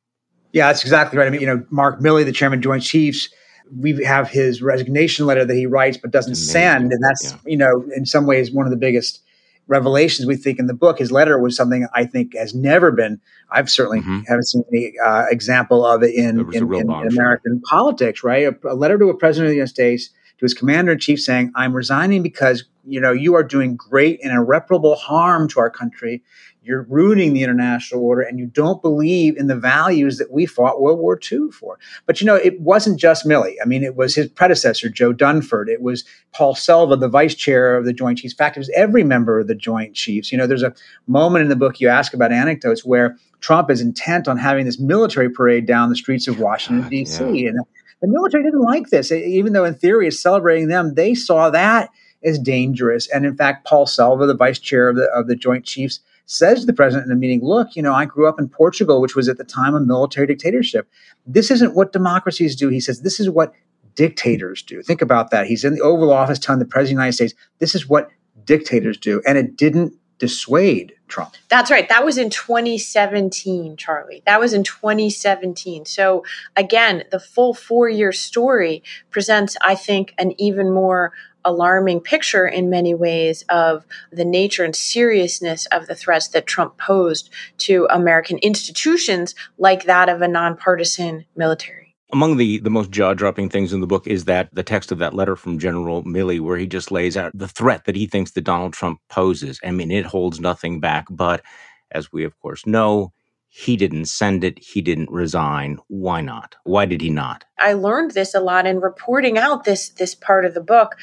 Yeah, 0.53 0.69
that's 0.69 0.83
exactly 0.83 1.19
right. 1.19 1.27
I 1.27 1.31
mean, 1.31 1.41
you 1.41 1.47
know, 1.47 1.65
Mark 1.71 2.01
Milley, 2.01 2.25
the 2.25 2.33
chairman 2.33 2.59
of 2.59 2.63
Joint 2.63 2.83
Chiefs, 2.83 3.29
we 3.77 4.03
have 4.05 4.31
his 4.31 4.63
resignation 4.63 5.27
letter 5.27 5.45
that 5.45 5.55
he 5.55 5.67
writes 5.67 5.99
but 5.99 6.11
doesn't 6.11 6.37
send, 6.37 6.93
and 6.93 7.03
that's 7.03 7.33
yeah. 7.33 7.39
you 7.45 7.57
know, 7.57 7.85
in 7.95 8.07
some 8.07 8.27
ways, 8.27 8.51
one 8.51 8.67
of 8.67 8.71
the 8.71 8.79
biggest 8.79 9.21
revelations 9.67 10.27
we 10.27 10.37
think 10.37 10.59
in 10.59 10.67
the 10.67 10.75
book. 10.75 10.99
His 10.99 11.13
letter 11.13 11.39
was 11.39 11.55
something 11.55 11.87
I 11.95 12.07
think 12.07 12.35
has 12.35 12.55
never 12.55 12.91
been. 12.91 13.21
I've 13.51 13.69
certainly 13.69 14.01
mm-hmm. 14.01 14.21
haven't 14.27 14.45
seen 14.45 14.65
any 14.73 14.95
uh, 15.05 15.27
example 15.31 15.85
of 15.85 16.03
it 16.03 16.15
in 16.15 16.41
in, 16.53 16.73
in, 16.73 16.91
in 16.91 17.09
American 17.09 17.61
politics. 17.61 18.25
Right, 18.25 18.45
a, 18.45 18.57
a 18.69 18.75
letter 18.75 18.99
to 18.99 19.11
a 19.11 19.17
president 19.17 19.49
of 19.49 19.51
the 19.51 19.57
United 19.57 19.75
States 19.75 20.09
to 20.39 20.45
his 20.45 20.55
commander 20.55 20.93
in 20.93 20.99
chief 20.99 21.21
saying, 21.21 21.53
"I'm 21.55 21.75
resigning 21.75 22.23
because 22.23 22.65
you 22.89 23.01
know 23.01 23.13
you 23.13 23.35
are 23.35 23.45
doing 23.45 23.77
great 23.77 24.21
and 24.23 24.33
irreparable 24.33 24.97
harm 24.97 25.49
to 25.49 25.61
our 25.61 25.71
country." 25.71 26.23
you're 26.69 26.83
ruining 26.83 27.33
the 27.33 27.43
international 27.43 28.03
order 28.03 28.21
and 28.21 28.39
you 28.39 28.45
don't 28.45 28.83
believe 28.83 29.37
in 29.39 29.47
the 29.47 29.57
values 29.57 30.19
that 30.19 30.31
we 30.31 30.45
fought 30.45 30.83
World 30.83 30.99
War 30.99 31.19
II 31.33 31.51
for. 31.51 31.79
But 32.05 32.21
you 32.21 32.27
know, 32.27 32.35
it 32.35 32.61
wasn't 32.61 33.01
just 33.01 33.27
Milley. 33.27 33.55
I 33.63 33.65
mean, 33.65 33.83
it 33.83 33.97
was 33.97 34.15
his 34.15 34.29
predecessor, 34.29 34.91
Joe 34.91 35.15
Dunford. 35.15 35.69
It 35.69 35.81
was 35.81 36.05
Paul 36.35 36.55
Selva, 36.55 36.97
the 36.97 37.09
vice 37.09 37.35
chair 37.35 37.75
of 37.75 37.87
the 37.87 37.95
Joint 37.95 38.19
Chiefs. 38.19 38.35
In 38.35 38.37
fact, 38.37 38.59
it 38.59 38.61
was 38.61 38.71
every 38.77 39.03
member 39.03 39.41
of 39.41 39.47
the 39.47 39.55
Joint 39.55 39.95
Chiefs. 39.95 40.31
You 40.31 40.37
know, 40.37 40.47
there's 40.47 40.63
a 40.63 40.75
moment 41.07 41.43
in 41.43 41.49
the 41.49 41.57
book 41.57 41.81
you 41.81 41.89
ask 41.89 42.13
about 42.13 42.33
anecdotes 42.33 42.85
where 42.85 43.17
Trump 43.41 43.71
is 43.71 43.81
intent 43.81 44.29
on 44.29 44.37
having 44.37 44.67
this 44.67 44.79
military 44.79 45.31
parade 45.31 45.65
down 45.65 45.89
the 45.89 45.97
streets 45.97 46.29
of 46.29 46.39
Washington, 46.39 46.87
D.C. 46.91 47.25
Yeah. 47.25 47.49
And 47.49 47.61
the 48.03 48.09
military 48.09 48.45
didn't 48.45 48.61
like 48.61 48.89
this, 48.91 49.11
even 49.11 49.55
though 49.55 49.65
in 49.65 49.75
theory 49.75 50.07
it's 50.07 50.21
celebrating 50.21 50.69
them. 50.69 50.95
They 50.95 51.15
saw 51.15 51.49
that 51.51 51.89
as 52.25 52.39
dangerous. 52.39 53.09
And 53.09 53.25
in 53.25 53.37
fact, 53.37 53.67
Paul 53.67 53.87
Selva, 53.87 54.27
the 54.27 54.35
vice 54.35 54.59
chair 54.59 54.89
of 54.89 54.97
the, 54.97 55.05
of 55.13 55.27
the 55.27 55.37
Joint 55.37 55.65
Chiefs, 55.65 56.01
says 56.27 56.61
to 56.61 56.67
the 56.67 56.73
president 56.73 57.07
in 57.07 57.13
a 57.13 57.17
meeting, 57.17 57.43
look, 57.43 57.75
you 57.75 57.83
know, 57.83 57.95
I 57.95 58.05
grew 58.05 58.29
up 58.29 58.39
in 58.39 58.49
Portugal, 58.49 59.01
which 59.01 59.17
was 59.17 59.29
at 59.29 59.39
the 59.39 59.45
time 59.45 59.75
a 59.75 59.81
military 59.81 60.27
dictatorship. 60.27 60.87
This 61.27 61.51
isn't 61.51 61.75
what 61.75 61.93
democracies 61.93 62.55
do. 62.55 62.69
He 62.69 62.81
says, 62.81 63.01
this 63.01 63.19
is 63.19 63.31
what 63.31 63.53
dictators 63.95 64.63
do. 64.63 64.83
Think 64.83 65.01
about 65.01 65.31
that. 65.31 65.47
He's 65.47 65.65
in 65.65 65.75
the 65.75 65.81
Oval 65.81 66.13
Office 66.13 66.39
telling 66.39 66.59
the 66.59 66.67
president 66.67 66.89
of 66.93 66.97
the 66.97 67.03
United 67.03 67.15
States, 67.15 67.35
this 67.61 67.75
is 67.75 67.89
what 67.89 68.11
dictators 68.45 68.99
do. 68.99 69.23
And 69.27 69.39
it 69.39 69.57
didn't 69.57 69.95
dissuade 70.19 70.95
Trump. 71.09 71.37
That's 71.49 71.71
right. 71.71 71.89
That 71.89 72.05
was 72.05 72.19
in 72.19 72.31
2017, 72.31 73.77
Charlie. 73.77 74.23
That 74.27 74.41
was 74.41 74.53
in 74.53 74.63
2017. 74.63 75.87
So 75.87 76.25
again, 76.57 77.05
the 77.11 77.21
full 77.21 77.55
four 77.55 77.89
year 77.89 78.13
story 78.13 78.83
presents, 79.11 79.57
I 79.63 79.75
think, 79.75 80.15
an 80.19 80.39
even 80.41 80.73
more 80.73 81.13
alarming 81.45 82.01
picture 82.01 82.47
in 82.47 82.69
many 82.69 82.95
ways 82.95 83.45
of 83.49 83.87
the 84.13 84.25
nature 84.25 84.65
and 84.65 84.77
seriousness 84.77 85.67
of 85.67 85.87
the 85.87 85.95
threats 85.95 86.29
that 86.29 86.47
Trump 86.47 86.77
posed 86.77 87.31
to 87.57 87.87
American 87.91 88.39
institutions 88.39 89.35
like 89.57 89.85
that 89.85 90.09
of 90.09 90.21
a 90.21 90.29
nonpartisan 90.29 91.25
military. 91.35 91.88
Among 92.13 92.39
the, 92.39 92.59
the 92.59 92.71
most 92.71 92.91
jaw 92.91 93.13
dropping 93.13 93.51
things 93.51 93.73
in 93.73 93.81
the 93.81 93.87
book 93.87 94.07
is 94.07 94.25
that 94.25 94.49
the 94.55 94.63
text 94.63 94.91
of 94.91 94.99
that 94.99 95.15
letter 95.15 95.37
from 95.37 95.59
General 95.59 96.03
Milley, 96.05 96.41
where 96.41 96.57
he 96.57 96.67
just 96.67 96.91
lays 96.91 97.17
out 97.17 97.33
the 97.35 97.49
threat 97.49 97.85
that 97.85 97.97
he 97.97 98.07
thinks 98.07 98.31
that 98.31 98.45
Donald 98.45 98.73
Trump 98.73 99.01
poses. 99.11 99.61
I 99.63 99.73
mean, 99.73 99.91
it 99.91 100.07
holds 100.07 100.41
nothing 100.41 100.81
back. 100.81 101.07
But 101.11 101.43
as 101.91 102.11
we, 102.11 102.25
of 102.25 102.39
course, 102.41 102.67
know, 102.67 103.13
he 103.49 103.77
didn't 103.77 104.07
send 104.07 104.43
it. 104.43 104.59
He 104.59 104.81
didn't 104.81 105.11
resign. 105.11 105.79
Why 105.89 106.23
not? 106.23 106.57
Why 106.65 106.87
did 106.87 107.03
he 107.03 107.11
not? 107.11 107.45
I 107.59 107.75
learned 107.75 108.13
this 108.13 108.35
a 108.35 108.41
lot 108.41 108.67
in 108.67 108.81
reporting 108.81 109.37
out 109.37 109.65
this 109.65 109.91
this 109.91 110.15
part 110.15 110.45
of 110.45 110.55
the 110.55 110.63
book 110.63 110.97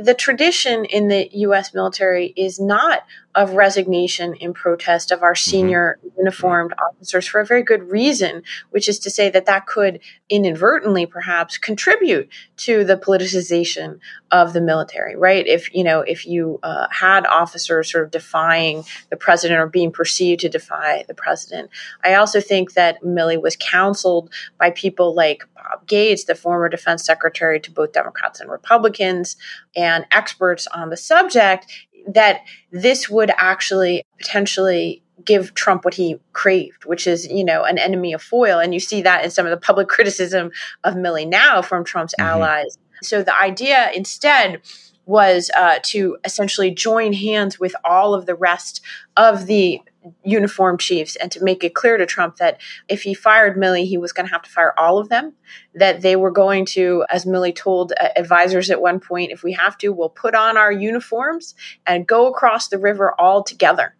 the 0.00 0.14
tradition 0.14 0.84
in 0.84 1.08
the 1.08 1.28
US 1.32 1.74
military 1.74 2.32
is 2.36 2.58
not 2.58 3.02
of 3.34 3.52
resignation 3.52 4.34
in 4.34 4.52
protest 4.52 5.10
of 5.10 5.22
our 5.22 5.34
mm-hmm. 5.34 5.50
senior 5.50 5.98
mm-hmm. 5.98 6.18
uniformed 6.18 6.74
officers 6.88 7.26
for 7.26 7.40
a 7.40 7.46
very 7.46 7.62
good 7.62 7.90
reason, 7.90 8.42
which 8.70 8.88
is 8.88 8.98
to 8.98 9.10
say 9.10 9.30
that 9.30 9.46
that 9.46 9.66
could 9.66 10.00
inadvertently 10.28 11.06
perhaps 11.06 11.56
contribute 11.58 12.28
to 12.56 12.84
the 12.84 12.96
politicization 12.96 13.98
of 14.30 14.52
the 14.52 14.60
military, 14.60 15.16
right? 15.16 15.46
If, 15.46 15.72
you 15.74 15.84
know, 15.84 16.00
if 16.00 16.26
you 16.26 16.58
uh, 16.62 16.86
had 16.90 17.26
officers 17.26 17.90
sort 17.90 18.04
of 18.04 18.10
defying 18.10 18.84
the 19.10 19.16
president 19.16 19.60
or 19.60 19.66
being 19.66 19.92
perceived 19.92 20.40
to 20.40 20.48
defy 20.48 21.04
the 21.08 21.14
president. 21.14 21.70
I 22.04 22.14
also 22.14 22.40
think 22.40 22.74
that 22.74 23.02
Milley 23.02 23.40
was 23.40 23.56
counseled 23.56 24.30
by 24.58 24.70
people 24.70 25.14
like 25.14 25.44
Bob 25.54 25.86
Gates, 25.86 26.24
the 26.24 26.34
former 26.34 26.68
defense 26.68 27.04
secretary 27.04 27.60
to 27.60 27.70
both 27.70 27.92
Democrats 27.92 28.40
and 28.40 28.50
Republicans, 28.50 29.36
and 29.76 30.06
experts 30.12 30.66
on 30.68 30.90
the 30.90 30.96
subject 30.96 31.66
that 32.14 32.42
this 32.72 33.08
would 33.08 33.30
actually 33.36 34.04
potentially 34.18 35.02
give 35.24 35.54
Trump 35.54 35.84
what 35.84 35.94
he 35.94 36.16
craved, 36.32 36.84
which 36.84 37.06
is, 37.06 37.26
you 37.26 37.44
know, 37.44 37.64
an 37.64 37.78
enemy 37.78 38.12
of 38.12 38.22
foil. 38.22 38.58
And 38.58 38.72
you 38.72 38.80
see 38.80 39.02
that 39.02 39.24
in 39.24 39.30
some 39.30 39.46
of 39.46 39.50
the 39.50 39.56
public 39.56 39.88
criticism 39.96 40.50
of 40.84 40.94
Milley 40.94 41.28
now 41.28 41.62
from 41.62 41.84
Trump's 41.84 42.14
mm-hmm. 42.18 42.28
allies. 42.28 42.78
So 43.02 43.22
the 43.22 43.38
idea 43.38 43.90
instead 43.94 44.62
was 45.06 45.50
uh, 45.56 45.78
to 45.82 46.16
essentially 46.24 46.70
join 46.70 47.12
hands 47.12 47.58
with 47.58 47.74
all 47.84 48.14
of 48.14 48.26
the 48.26 48.34
rest 48.34 48.80
of 49.16 49.46
the 49.46 49.80
uniform 50.24 50.78
chiefs 50.78 51.16
and 51.16 51.30
to 51.32 51.44
make 51.44 51.62
it 51.62 51.74
clear 51.74 51.96
to 51.96 52.06
Trump 52.06 52.36
that 52.36 52.60
if 52.88 53.02
he 53.02 53.14
fired 53.14 53.56
Milley, 53.56 53.86
he 53.86 53.98
was 53.98 54.12
going 54.12 54.26
to 54.26 54.32
have 54.32 54.42
to 54.42 54.50
fire 54.50 54.74
all 54.78 54.98
of 54.98 55.08
them. 55.08 55.34
That 55.74 56.00
they 56.00 56.16
were 56.16 56.30
going 56.30 56.64
to, 56.66 57.04
as 57.10 57.24
Milley 57.24 57.54
told 57.54 57.92
uh, 57.92 58.08
advisors 58.16 58.70
at 58.70 58.80
one 58.80 59.00
point, 59.00 59.32
if 59.32 59.42
we 59.42 59.52
have 59.52 59.76
to, 59.78 59.92
we'll 59.92 60.08
put 60.08 60.34
on 60.34 60.56
our 60.56 60.72
uniforms 60.72 61.54
and 61.86 62.06
go 62.06 62.26
across 62.26 62.68
the 62.68 62.78
river 62.78 63.14
all 63.18 63.42
together. 63.42 63.94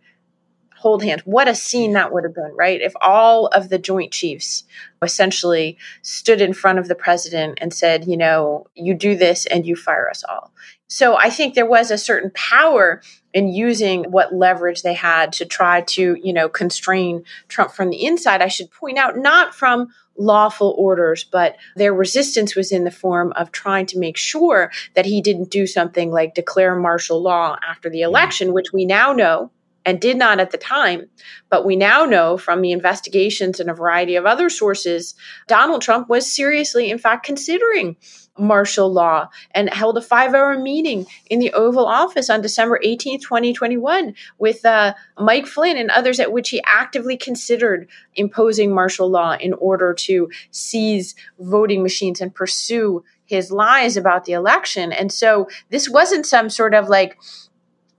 Hold 0.78 1.02
hands. 1.02 1.22
What 1.26 1.48
a 1.48 1.54
scene 1.54 1.92
that 1.92 2.10
would 2.10 2.24
have 2.24 2.34
been, 2.34 2.52
right? 2.56 2.80
If 2.80 2.94
all 3.02 3.48
of 3.48 3.68
the 3.68 3.78
Joint 3.78 4.12
Chiefs 4.12 4.64
essentially 5.02 5.76
stood 6.00 6.40
in 6.40 6.54
front 6.54 6.78
of 6.78 6.88
the 6.88 6.94
president 6.94 7.58
and 7.60 7.74
said, 7.74 8.06
you 8.06 8.16
know, 8.16 8.66
you 8.74 8.94
do 8.94 9.14
this 9.14 9.44
and 9.44 9.66
you 9.66 9.76
fire 9.76 10.08
us 10.08 10.24
all. 10.26 10.54
So 10.88 11.16
I 11.16 11.28
think 11.28 11.54
there 11.54 11.68
was 11.68 11.90
a 11.90 11.98
certain 11.98 12.30
power 12.34 13.02
in 13.32 13.48
using 13.48 14.04
what 14.10 14.34
leverage 14.34 14.82
they 14.82 14.94
had 14.94 15.32
to 15.34 15.44
try 15.44 15.82
to, 15.82 16.16
you 16.22 16.32
know, 16.32 16.48
constrain 16.48 17.24
Trump 17.48 17.72
from 17.72 17.90
the 17.90 18.04
inside. 18.04 18.42
I 18.42 18.48
should 18.48 18.70
point 18.70 18.98
out, 18.98 19.16
not 19.16 19.54
from 19.54 19.88
lawful 20.16 20.74
orders, 20.76 21.24
but 21.24 21.56
their 21.76 21.94
resistance 21.94 22.54
was 22.54 22.72
in 22.72 22.84
the 22.84 22.90
form 22.90 23.32
of 23.36 23.52
trying 23.52 23.86
to 23.86 23.98
make 23.98 24.16
sure 24.16 24.70
that 24.94 25.06
he 25.06 25.22
didn't 25.22 25.50
do 25.50 25.66
something 25.66 26.10
like 26.10 26.34
declare 26.34 26.74
martial 26.76 27.22
law 27.22 27.56
after 27.66 27.88
the 27.88 28.00
mm-hmm. 28.00 28.10
election, 28.10 28.52
which 28.52 28.72
we 28.72 28.84
now 28.84 29.12
know 29.12 29.50
and 29.86 30.00
did 30.00 30.16
not 30.16 30.40
at 30.40 30.50
the 30.50 30.58
time. 30.58 31.08
But 31.48 31.64
we 31.64 31.76
now 31.76 32.04
know 32.04 32.36
from 32.36 32.60
the 32.60 32.72
investigations 32.72 33.60
and 33.60 33.70
a 33.70 33.74
variety 33.74 34.16
of 34.16 34.26
other 34.26 34.50
sources, 34.50 35.14
Donald 35.46 35.82
Trump 35.82 36.08
was 36.08 36.30
seriously, 36.30 36.90
in 36.90 36.98
fact, 36.98 37.24
considering 37.24 37.96
martial 38.40 38.92
law 38.92 39.28
and 39.52 39.72
held 39.72 39.96
a 39.96 40.02
five 40.02 40.34
hour 40.34 40.58
meeting 40.58 41.06
in 41.28 41.38
the 41.38 41.52
Oval 41.52 41.86
Office 41.86 42.30
on 42.30 42.40
December 42.40 42.80
18, 42.82 43.20
2021, 43.20 44.14
with 44.38 44.64
uh, 44.64 44.94
Mike 45.18 45.46
Flynn 45.46 45.76
and 45.76 45.90
others, 45.90 46.18
at 46.18 46.32
which 46.32 46.50
he 46.50 46.62
actively 46.66 47.16
considered 47.16 47.88
imposing 48.14 48.74
martial 48.74 49.10
law 49.10 49.36
in 49.38 49.52
order 49.54 49.94
to 49.94 50.30
seize 50.50 51.14
voting 51.38 51.82
machines 51.82 52.20
and 52.20 52.34
pursue 52.34 53.04
his 53.24 53.52
lies 53.52 53.96
about 53.96 54.24
the 54.24 54.32
election. 54.32 54.92
And 54.92 55.12
so 55.12 55.48
this 55.68 55.88
wasn't 55.88 56.26
some 56.26 56.50
sort 56.50 56.74
of 56.74 56.88
like 56.88 57.16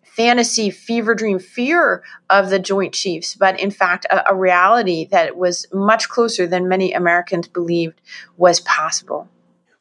fantasy 0.03 0.69
fever 0.69 1.15
dream 1.15 1.39
fear 1.39 2.03
of 2.29 2.49
the 2.49 2.59
Joint 2.59 2.93
Chiefs, 2.93 3.35
but 3.35 3.57
in 3.59 3.71
fact, 3.71 4.05
a, 4.09 4.31
a 4.31 4.35
reality 4.35 5.05
that 5.05 5.37
was 5.37 5.65
much 5.71 6.09
closer 6.09 6.45
than 6.45 6.67
many 6.67 6.91
Americans 6.91 7.47
believed 7.47 8.01
was 8.35 8.59
possible. 8.59 9.29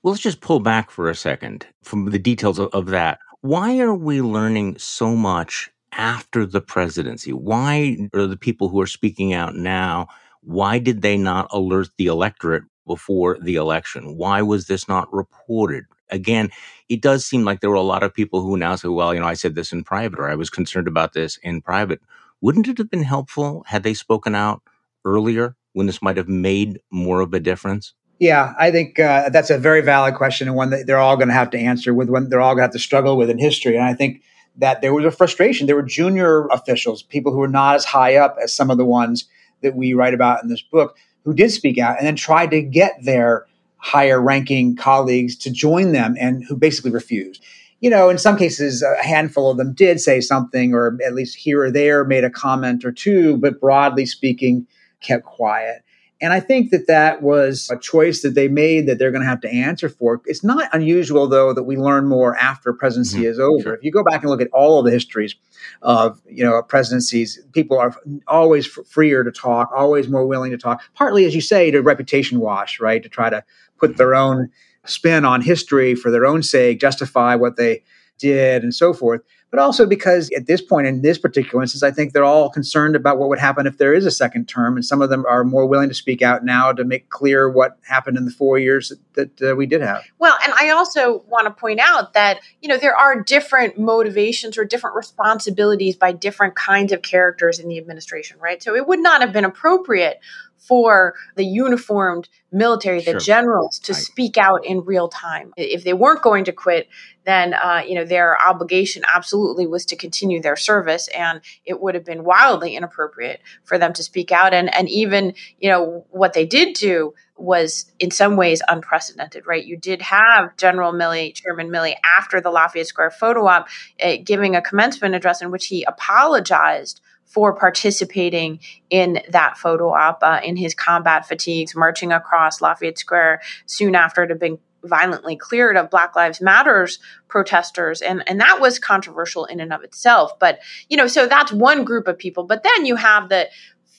Well, 0.03 0.13
let's 0.13 0.23
just 0.23 0.41
pull 0.41 0.61
back 0.61 0.91
for 0.91 1.11
a 1.11 1.15
second 1.15 1.67
from 1.83 2.07
the 2.07 2.19
details 2.19 2.59
of, 2.59 2.71
of 2.73 2.87
that. 2.87 3.19
Why 3.43 3.79
are 3.81 3.95
we 3.95 4.23
learning 4.23 4.79
so 4.79 5.15
much 5.15 5.71
after 5.93 6.47
the 6.47 6.63
presidency? 6.63 7.35
Why 7.35 7.99
are 8.15 8.27
the 8.27 8.39
people 8.39 8.71
who 8.71 8.81
are 8.81 8.87
speaking 8.87 9.35
out 9.35 9.57
now? 9.57 10.09
Why 10.41 10.79
did 10.79 11.03
they 11.03 11.19
not 11.19 11.49
alert 11.51 11.91
the 11.99 12.07
electorate 12.07 12.65
before 12.87 13.39
the 13.43 13.57
election? 13.57 14.17
Why 14.17 14.41
was 14.41 14.69
this 14.69 14.89
not 14.89 15.13
reported? 15.13 15.85
Again, 16.09 16.49
it 16.89 17.03
does 17.03 17.27
seem 17.27 17.45
like 17.45 17.61
there 17.61 17.71
were 17.71 17.77
a 17.77 17.83
lot 17.83 18.03
of 18.03 18.15
people 18.15 18.41
who 18.41 18.57
now 18.57 18.77
say, 18.77 18.89
well, 18.89 19.13
you 19.13 19.21
know, 19.21 19.27
I 19.27 19.35
said 19.35 19.55
this 19.55 19.71
in 19.71 19.85
private 19.85 20.19
or 20.19 20.31
I 20.31 20.35
was 20.35 20.49
concerned 20.49 20.89
about 20.89 21.13
this 21.13 21.39
in 21.43 21.61
private. 21.61 22.01
Wouldn't 22.41 22.69
it 22.69 22.79
have 22.79 22.91
been 22.91 23.03
helpful 23.03 23.65
had 23.67 23.83
they 23.83 23.93
spoken 23.93 24.35
out 24.35 24.63
earlier 25.05 25.57
when 25.75 25.87
this 25.87 26.01
might 26.01 26.17
have 26.17 26.29
made 26.29 26.81
more 26.91 27.21
of 27.21 27.35
a 27.35 27.41
difference? 27.41 27.93
Yeah, 28.21 28.53
I 28.59 28.71
think 28.71 29.01
uh, 29.01 29.31
that's 29.31 29.49
a 29.49 29.59
very 29.59 29.81
valid 29.81 30.15
question 30.15 30.47
and 30.47 30.55
one 30.55 30.69
that 30.71 30.87
they're 30.87 30.99
all 30.99 31.17
going 31.17 31.29
to 31.29 31.35
have 31.35 31.51
to 31.51 31.59
answer 31.59 31.95
with, 31.95 32.11
one 32.11 32.29
they're 32.29 32.41
all 32.41 32.55
going 32.55 32.59
to 32.59 32.65
have 32.65 32.73
to 32.73 32.79
struggle 32.79 33.17
with 33.17 33.31
in 33.31 33.39
history. 33.39 33.77
And 33.77 33.85
I 33.85 33.95
think 33.95 34.23
that 34.59 34.83
there 34.83 34.93
was 34.93 35.07
a 35.07 35.11
frustration. 35.11 35.67
There 35.67 35.75
were 35.75 35.83
junior 35.83 36.47
officials, 36.49 37.03
people 37.03 37.33
who 37.33 37.39
were 37.39 37.49
not 37.49 37.77
as 37.77 37.87
high 37.87 38.17
up 38.17 38.37
as 38.43 38.53
some 38.53 38.71
of 38.71 38.77
the 38.77 38.85
ones 38.85 39.25
that 39.63 39.75
we 39.75 39.95
write 39.95 40.13
about 40.13 40.43
in 40.43 40.51
this 40.51 40.61
book, 40.61 40.99
who 41.25 41.33
did 41.33 41.51
speak 41.51 41.79
out 41.79 41.97
and 41.97 42.07
then 42.07 42.15
tried 42.15 42.51
to 42.51 42.61
get 42.61 42.93
their 43.03 43.47
higher 43.79 44.21
ranking 44.21 44.77
colleagues 44.77 45.35
to 45.37 45.51
join 45.51 45.93
them 45.93 46.15
and 46.21 46.45
who 46.45 46.57
basically 46.57 46.91
refused. 46.91 47.43
You 47.81 47.89
know, 47.89 48.11
in 48.11 48.19
some 48.19 48.37
cases, 48.37 48.83
a 48.83 49.03
handful 49.03 49.51
of 49.51 49.57
them 49.57 49.73
did 49.73 49.99
say 49.99 50.21
something, 50.21 50.75
or 50.75 50.99
at 51.07 51.15
least 51.15 51.39
here 51.39 51.63
or 51.63 51.71
there 51.71 52.05
made 52.05 52.25
a 52.25 52.31
comment 52.31 52.85
or 52.85 52.93
two, 52.93 53.39
but 53.39 53.59
broadly 53.59 54.05
speaking, 54.05 54.67
kept 55.01 55.25
quiet. 55.25 55.83
And 56.23 56.33
I 56.35 56.41
think 56.41 56.71
that 56.71 56.87
that 56.87 57.23
was 57.23 57.69
a 57.71 57.79
choice 57.79 58.21
that 58.23 58.35
they 58.35 58.47
made 58.47 58.87
that 58.87 58.99
they're 58.99 59.11
going 59.11 59.23
to 59.23 59.29
have 59.29 59.41
to 59.41 59.51
answer 59.51 59.89
for. 59.89 60.21
It's 60.27 60.45
not 60.45 60.69
unusual, 60.75 61.27
though, 61.27 61.55
that 61.55 61.63
we 61.63 61.77
learn 61.77 62.07
more 62.07 62.37
after 62.37 62.75
presidency 62.75 63.19
mm-hmm. 63.19 63.27
is 63.27 63.39
over. 63.39 63.63
Sure. 63.63 63.75
If 63.75 63.85
you 63.85 63.91
go 63.91 64.05
back 64.05 64.21
and 64.21 64.31
look 64.31 64.43
at 64.43 64.49
all 64.53 64.79
of 64.79 64.85
the 64.85 64.91
histories 64.91 65.35
of 65.83 66.21
you 66.29 66.45
know 66.45 66.63
presidencies, 66.63 67.41
people 67.53 67.79
are 67.79 67.95
always 68.29 68.67
freer 68.67 69.25
to 69.25 69.31
talk, 69.31 69.71
always 69.75 70.09
more 70.09 70.27
willing 70.27 70.51
to 70.51 70.59
talk. 70.59 70.83
Partly, 70.95 71.25
as 71.25 71.35
you 71.35 71.41
say, 71.41 71.71
to 71.71 71.81
reputation 71.81 72.39
wash, 72.41 72.81
right? 72.81 73.03
To 73.03 73.09
try 73.09 73.31
to 73.31 73.43
put 73.79 73.97
their 73.97 74.15
own 74.15 74.51
spin 74.85 75.25
on 75.25 75.41
history 75.41 75.95
for 75.95 76.11
their 76.11 76.27
own 76.27 76.43
sake, 76.43 76.81
justify 76.81 77.35
what 77.35 77.57
they 77.57 77.83
did, 78.19 78.63
and 78.63 78.75
so 78.75 78.93
forth. 78.93 79.23
But 79.51 79.59
also 79.59 79.85
because 79.85 80.31
at 80.31 80.47
this 80.47 80.61
point, 80.63 80.87
in 80.87 81.03
this 81.03 81.19
particular 81.19 81.61
instance, 81.63 81.83
I 81.83 81.91
think 81.91 82.13
they're 82.13 82.25
all 82.25 82.51
concerned 82.51 82.95
about 82.95 83.19
what 83.19 83.29
would 83.29 83.41
happen 83.41 83.67
if 83.67 83.79
there 83.79 83.93
is 83.93 84.07
a 84.07 84.11
second 84.11 84.49
term. 84.49 84.77
And 84.77 84.85
some 84.85 85.03
of 85.03 85.11
them 85.11 85.27
are 85.29 85.43
more 85.43 85.67
willing 85.67 85.89
to 85.89 85.95
speak 85.95 86.23
out 86.23 86.45
now 86.45 86.73
to 86.73 86.85
make 86.85 87.09
clear 87.09 87.51
what 87.51 87.77
happened 87.83 88.17
in 88.17 88.25
the 88.25 88.31
four 88.31 88.59
years 88.59 88.91
that, 89.15 89.35
that 89.39 89.51
uh, 89.51 89.57
we 89.57 89.67
did 89.67 89.81
have. 89.81 90.05
Well, 90.21 90.37
and 90.45 90.53
I 90.53 90.71
also 90.71 91.25
want 91.29 91.47
to 91.47 91.51
point 91.51 91.81
out 91.81 92.15
that, 92.15 92.41
you 92.63 92.69
know, 92.69 92.79
there 92.79 92.97
are 92.97 93.21
different 93.23 93.77
motivations 93.77 94.57
or 94.57 94.65
different 94.65 94.95
responsibilities 94.95 95.97
by 95.97 96.13
different 96.13 96.55
kinds 96.55 96.93
of 96.93 97.03
characters 97.03 97.59
in 97.59 97.69
the 97.69 97.79
administration, 97.79 98.39
right? 98.39 98.63
So 98.63 98.77
it 98.77 98.87
would 98.87 99.01
not 99.01 99.21
have 99.21 99.33
been 99.33 99.45
appropriate 99.45 100.21
for 100.61 101.15
the 101.37 101.45
uniformed 101.45 102.29
military, 102.53 103.01
the 103.01 103.13
sure. 103.13 103.21
generals, 103.21 103.79
to 103.81 103.93
right. 103.93 104.03
speak 104.03 104.37
out 104.37 104.65
in 104.65 104.81
real 104.81 105.09
time. 105.09 105.53
If 105.57 105.85
they 105.85 105.95
weren't 105.95 106.23
going 106.23 106.45
to 106.45 106.53
quit, 106.53 106.89
then 107.25 107.55
uh, 107.55 107.83
you 107.87 107.95
know 107.95 108.05
their 108.05 108.41
obligation 108.41 109.03
absolutely 109.13 109.67
was 109.67 109.87
to 109.87 109.97
continue 109.97 110.41
their 110.41 110.57
service, 110.57 111.09
and 111.09 111.41
it 111.65 111.81
would 111.81 111.95
have 111.95 112.05
been 112.05 112.25
wildly 112.25 112.77
inappropriate 112.77 113.41
for 113.65 113.79
them 113.79 113.93
to 113.95 114.03
speak 114.03 114.33
out. 114.33 114.55
And 114.55 114.73
and 114.75 114.89
even 114.89 115.35
you 115.59 115.71
know 115.71 116.07
what 116.11 116.35
they 116.35 116.47
did 116.47 116.75
do 116.75 117.15
was 117.37 117.91
in 117.99 118.11
some 118.11 118.37
ways 118.37 118.63
unprecedented, 118.69 119.47
right? 119.47 119.65
You 119.65 119.77
did 119.77 120.03
have 120.03 120.57
General 120.57 120.93
Milley, 120.93 121.35
Chairman 121.35 121.71
Milley, 121.71 121.95
after 122.19 122.41
the 122.41 122.51
Lafayette 122.51 122.87
Square 122.87 123.13
photo 123.13 123.47
op, 123.47 123.69
uh, 124.03 124.17
giving 124.23 124.55
a 124.55 124.63
commencement 124.63 125.15
address 125.15 125.41
in 125.41 125.51
which 125.51 125.67
he 125.67 125.85
apologized 125.85 127.01
for 127.31 127.55
participating 127.55 128.59
in 128.91 129.21
that 129.29 129.57
photo 129.57 129.91
op 129.91 130.19
uh, 130.23 130.41
in 130.43 130.57
his 130.57 130.75
combat 130.75 131.27
fatigues, 131.27 131.77
marching 131.77 132.11
across 132.13 132.61
Lafayette 132.61 132.99
Square 132.99 133.41
soon 133.67 133.95
after 133.95 134.25
it 134.25 134.31
had 134.31 134.41
been 134.41 134.59
violently 134.83 135.37
cleared 135.37 135.77
of 135.77 135.91
Black 135.91 136.17
Lives 136.17 136.41
Matters 136.41 136.99
protesters. 137.29 138.03
And, 138.03 138.25
and 138.27 138.41
that 138.41 138.61
was 138.61 138.81
controversial 138.81 139.45
in 139.45 139.61
and 139.61 139.73
of 139.73 139.85
itself. 139.85 140.39
But, 140.41 140.59
you 140.89 140.97
know, 140.97 141.07
so 141.07 141.27
that's 141.27 141.53
one 141.53 141.85
group 141.85 142.09
of 142.09 142.19
people. 142.19 142.45
But 142.45 142.65
then 142.65 142.85
you 142.85 142.97
have 142.97 143.29
the 143.29 143.49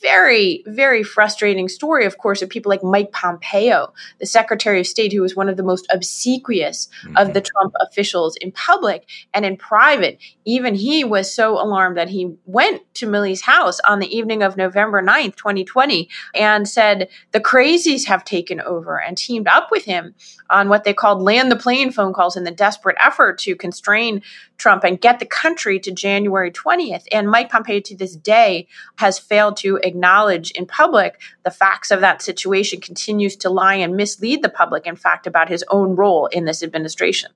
very, 0.01 0.63
very 0.67 1.03
frustrating 1.03 1.70
story, 1.70 2.05
of 2.05 2.17
course, 2.17 2.41
of 2.41 2.50
people 2.50 2.70
like 2.70 2.84
Mike 2.84 3.12
Pompeo, 3.12 3.93
the 4.20 4.25
Secretary 4.25 4.79
of 4.79 4.88
State, 4.88 5.13
who 5.13 5.22
was 5.22 5.36
one 5.36 5.50
of 5.50 5.58
the 5.58 5.63
most 5.63 5.88
obsequious 5.91 6.89
mm-hmm. 7.03 7.17
of 7.17 7.34
the 7.34 7.41
Trump 7.41 7.74
officials 7.81 8.36
in 8.38 8.51
public 8.51 9.08
and 9.34 9.46
in 9.46 9.58
private. 9.58 10.20
Even 10.46 10.75
he 10.75 11.03
was 11.03 11.34
so 11.34 11.53
alarmed 11.53 11.98
that 11.98 12.10
he 12.10 12.36
went 12.46 12.81
to 12.96 13.08
Milley's 13.08 13.41
house 13.41 13.79
on 13.81 14.00
the 14.00 14.15
evening 14.15 14.43
of 14.43 14.58
November 14.58 15.01
9th, 15.01 15.36
2020, 15.36 16.10
and 16.36 16.67
said 16.67 17.10
the 17.31 17.39
crazies 17.39 18.05
have 18.05 18.24
taken 18.24 18.60
over 18.62 19.00
and 19.00 19.17
teamed 19.17 19.48
up 19.48 19.70
with 19.72 19.86
him 19.86 20.15
on 20.50 20.70
what 20.70 20.84
they 20.84 20.93
called 20.93 21.22
land 21.22 21.51
the 21.51 21.55
plane 21.55 21.91
phone 21.91 22.13
calls 22.13 22.36
in 22.36 22.43
the 22.43 22.51
desperate 22.51 22.98
effort 23.00 23.38
to 23.39 23.55
constrain 23.55 24.22
Trump 24.62 24.84
and 24.84 25.01
get 25.01 25.20
the 25.20 25.25
country 25.25 25.80
to 25.80 25.91
January 25.91 26.51
20th. 26.51 27.03
And 27.12 27.30
Mike 27.30 27.50
Pompeo 27.50 27.80
to 27.82 27.98
this 27.98 28.15
day 28.15 28.68
has 28.98 29.18
failed 29.18 29.58
to 29.58 29.80
acknowledge 29.84 30.51
in 30.51 30.68
public 30.68 31.20
the 31.44 31.51
facts 31.51 31.89
of 31.89 32.01
that 32.01 32.22
situation, 32.22 32.80
continues 32.80 33.36
to 33.38 33.50
lie 33.50 33.75
and 33.75 33.96
mislead 33.96 34.44
the 34.44 34.50
public, 34.50 34.86
in 34.86 34.96
fact, 34.96 35.25
about 35.25 35.50
his 35.50 35.65
own 35.70 35.96
role 35.96 36.27
in 36.27 36.46
this 36.46 36.62
administration. 36.62 37.32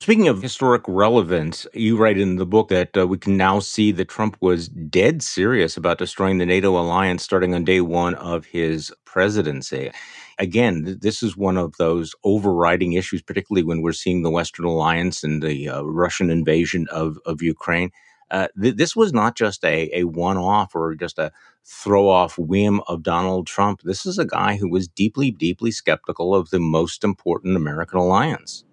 Speaking 0.00 0.26
of 0.26 0.42
historic 0.42 0.82
relevance, 0.88 1.64
you 1.74 1.96
write 1.96 2.18
in 2.18 2.34
the 2.34 2.44
book 2.44 2.70
that 2.70 2.96
uh, 2.96 3.06
we 3.06 3.18
can 3.18 3.36
now 3.36 3.60
see 3.60 3.92
that 3.92 4.08
Trump 4.08 4.36
was 4.40 4.66
dead 4.66 5.22
serious 5.22 5.76
about 5.76 5.98
destroying 5.98 6.38
the 6.38 6.46
NATO 6.46 6.76
alliance 6.76 7.22
starting 7.22 7.54
on 7.54 7.62
day 7.62 7.80
one 7.80 8.16
of 8.16 8.44
his 8.46 8.92
presidency 9.04 9.92
again, 10.42 10.98
this 11.00 11.22
is 11.22 11.36
one 11.36 11.56
of 11.56 11.76
those 11.76 12.14
overriding 12.24 12.94
issues, 12.94 13.22
particularly 13.22 13.62
when 13.62 13.80
we're 13.80 13.92
seeing 13.92 14.22
the 14.22 14.30
Western 14.30 14.66
alliance 14.66 15.22
and 15.22 15.40
the 15.40 15.68
uh, 15.68 15.82
Russian 15.82 16.30
invasion 16.30 16.88
of, 16.90 17.16
of 17.24 17.40
Ukraine. 17.40 17.92
Uh, 18.30 18.48
th- 18.60 18.76
this 18.76 18.96
was 18.96 19.12
not 19.12 19.36
just 19.36 19.64
a, 19.64 19.88
a 20.00 20.04
one 20.04 20.36
off 20.36 20.74
or 20.74 20.96
just 20.96 21.18
a 21.18 21.30
throw 21.64 22.08
off 22.08 22.38
whim 22.38 22.80
of 22.88 23.04
Donald 23.04 23.46
Trump. 23.46 23.82
This 23.84 24.04
is 24.04 24.18
a 24.18 24.24
guy 24.24 24.56
who 24.56 24.68
was 24.68 24.88
deeply, 24.88 25.30
deeply 25.30 25.70
skeptical 25.70 26.34
of 26.34 26.50
the 26.50 26.58
most 26.58 27.04
important 27.04 27.56
American 27.56 27.98
alliance. 27.98 28.64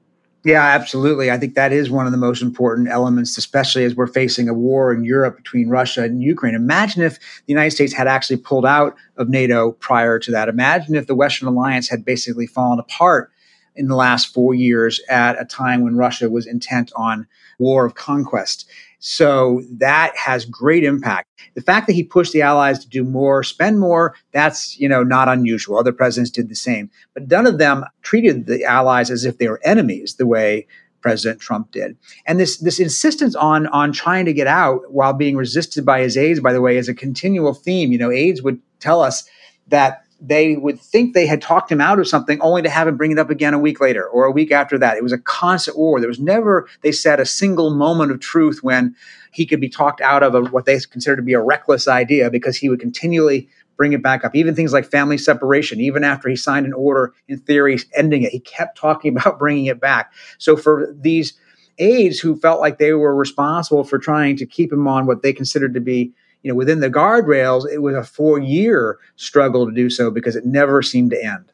Yeah, 0.46 0.64
absolutely. 0.64 1.30
I 1.30 1.38
think 1.38 1.56
that 1.56 1.74
is 1.74 1.90
one 1.90 2.06
of 2.06 2.14
the 2.14 2.18
most 2.18 2.42
important 2.42 2.88
elements, 2.88 3.38
especially 3.38 3.84
as 3.84 3.96
we're 3.96 4.08
facing 4.08 4.48
a 4.48 4.54
war 4.54 4.94
in 4.94 5.04
Europe 5.04 5.36
between 5.36 5.68
Russia 5.68 6.04
and 6.04 6.24
Ukraine. 6.24 6.56
Imagine 6.56 7.02
if 7.02 7.20
the 7.20 7.54
United 7.54 7.72
States 7.72 7.92
had 7.92 8.08
actually 8.08 8.38
pulled 8.38 8.66
out 8.66 8.96
of 9.18 9.28
NATO 9.28 9.74
prior 9.74 10.18
to 10.20 10.32
that. 10.32 10.48
Imagine 10.48 10.96
if 10.96 11.08
the 11.08 11.16
Western 11.16 11.50
alliance 11.50 11.90
had 11.90 12.06
basically 12.06 12.48
fallen 12.48 12.80
apart 12.80 13.32
in 13.76 13.90
the 13.90 13.96
last 13.96 14.34
four 14.34 14.54
years 14.54 15.02
at 15.10 15.40
a 15.42 15.46
time 15.46 15.82
when 15.84 15.98
Russia 15.98 16.30
was 16.30 16.48
intent 16.48 16.92
on 16.96 17.28
war 17.60 17.86
of 17.86 17.96
conquest. 17.96 18.70
So 19.00 19.62
that 19.72 20.16
has 20.18 20.46
great 20.46 20.84
impact. 20.84 21.30
The 21.54 21.62
fact 21.62 21.88
that 21.88 21.94
he 21.94 22.04
pushed 22.04 22.34
the 22.34 22.42
allies 22.42 22.80
to 22.80 22.90
do 22.90 23.04
more, 23.04 23.44
spend 23.44 23.80
more, 23.80 24.16
that's, 24.34 24.78
you 24.78 24.90
know, 24.90 25.04
not 25.04 25.30
unusual. 25.30 25.78
Other 25.78 25.94
presidents 25.94 26.32
did 26.32 26.50
the 26.50 26.56
same. 26.56 26.90
But 27.14 27.30
none 27.30 27.48
of 27.48 27.60
them 27.60 27.86
treated 28.02 28.46
the 28.46 28.64
allies 28.66 29.10
as 29.10 29.24
if 29.24 29.38
they 29.38 29.48
were 29.48 29.62
enemies 29.64 30.16
the 30.16 30.28
way 30.28 30.68
President 31.02 31.40
Trump 31.40 31.72
did. 31.72 31.98
And 32.26 32.40
this 32.40 32.58
this 32.58 32.80
insistence 32.80 33.36
on 33.36 33.68
on 33.68 33.94
trying 33.94 34.26
to 34.26 34.34
get 34.34 34.48
out 34.48 34.82
while 34.92 35.14
being 35.14 35.38
resisted 35.38 35.86
by 35.86 36.02
his 36.02 36.18
aides, 36.18 36.42
by 36.42 36.52
the 36.52 36.62
way, 36.62 36.76
is 36.76 36.90
a 36.90 36.94
continual 36.94 37.54
theme. 37.54 37.94
You 37.94 37.98
know, 37.98 38.12
aides 38.12 38.42
would 38.42 38.60
tell 38.82 39.02
us 39.02 39.24
that 39.68 40.04
they 40.22 40.58
would 40.58 40.80
think 40.80 41.14
they 41.14 41.26
had 41.26 41.42
talked 41.42 41.72
him 41.72 41.80
out 41.80 42.00
of 42.00 42.08
something 42.08 42.42
only 42.42 42.62
to 42.62 42.70
have 42.70 42.88
him 42.88 42.98
bring 42.98 43.12
it 43.12 43.20
up 43.20 43.30
again 43.30 43.54
a 43.54 43.60
week 43.60 43.80
later 43.80 44.06
or 44.08 44.26
a 44.26 44.32
week 44.32 44.52
after 44.52 44.78
that. 44.78 44.98
It 44.98 45.04
was 45.04 45.14
a 45.14 45.18
constant 45.18 45.78
war. 45.78 46.00
There 46.00 46.10
was 46.10 46.20
never, 46.20 46.68
they 46.82 46.92
said, 46.92 47.20
a 47.20 47.26
single 47.26 47.70
moment 47.70 48.12
of 48.12 48.20
truth 48.20 48.60
when 48.62 48.96
he 49.32 49.46
could 49.46 49.62
be 49.62 49.70
talked 49.70 50.02
out 50.02 50.24
of 50.24 50.36
a, 50.36 50.42
what 50.42 50.66
they 50.66 50.80
considered 50.80 51.18
to 51.18 51.22
be 51.22 51.34
a 51.34 51.42
reckless 51.42 51.88
idea 51.88 52.30
because 52.30 52.58
he 52.58 52.70
would 52.70 52.82
continually 52.82 53.48
bring 53.78 53.94
it 53.94 54.04
back 54.04 54.26
up. 54.26 54.36
Even 54.36 54.56
things 54.56 54.74
like 54.74 54.92
family 54.92 55.18
separation, 55.18 55.80
even 55.80 56.04
after 56.04 56.28
he 56.28 56.36
signed 56.36 56.66
an 56.66 56.74
order 56.74 57.14
in 57.30 57.40
theory 57.40 57.78
ending 57.96 58.24
it, 58.24 58.32
he 58.32 58.40
kept 58.42 58.78
talking 58.78 59.18
about 59.18 59.40
bringing 59.40 59.68
it 59.68 59.80
back. 59.80 60.12
So 60.38 60.58
for 60.58 60.94
these 61.00 61.34
aides 61.78 62.20
who 62.20 62.36
felt 62.36 62.60
like 62.60 62.78
they 62.78 62.92
were 62.92 63.16
responsible 63.16 63.86
for 63.86 63.98
trying 63.98 64.36
to 64.36 64.46
keep 64.46 64.74
him 64.74 64.86
on 64.86 65.06
what 65.06 65.22
they 65.22 65.32
considered 65.32 65.74
to 65.76 65.80
be 65.80 66.12
you 66.42 66.52
know, 66.52 66.56
within 66.56 66.80
the 66.80 66.90
guardrails, 66.90 67.70
it 67.72 67.80
was 67.80 67.96
a 67.96 68.04
four 68.04 68.40
year 68.40 68.98
struggle 69.16 69.66
to 69.66 69.74
do 69.74 69.90
so 69.90 70.10
because 70.12 70.36
it 70.36 70.46
never 70.46 70.82
seemed 70.82 71.12
to 71.12 71.24
end. 71.24 71.52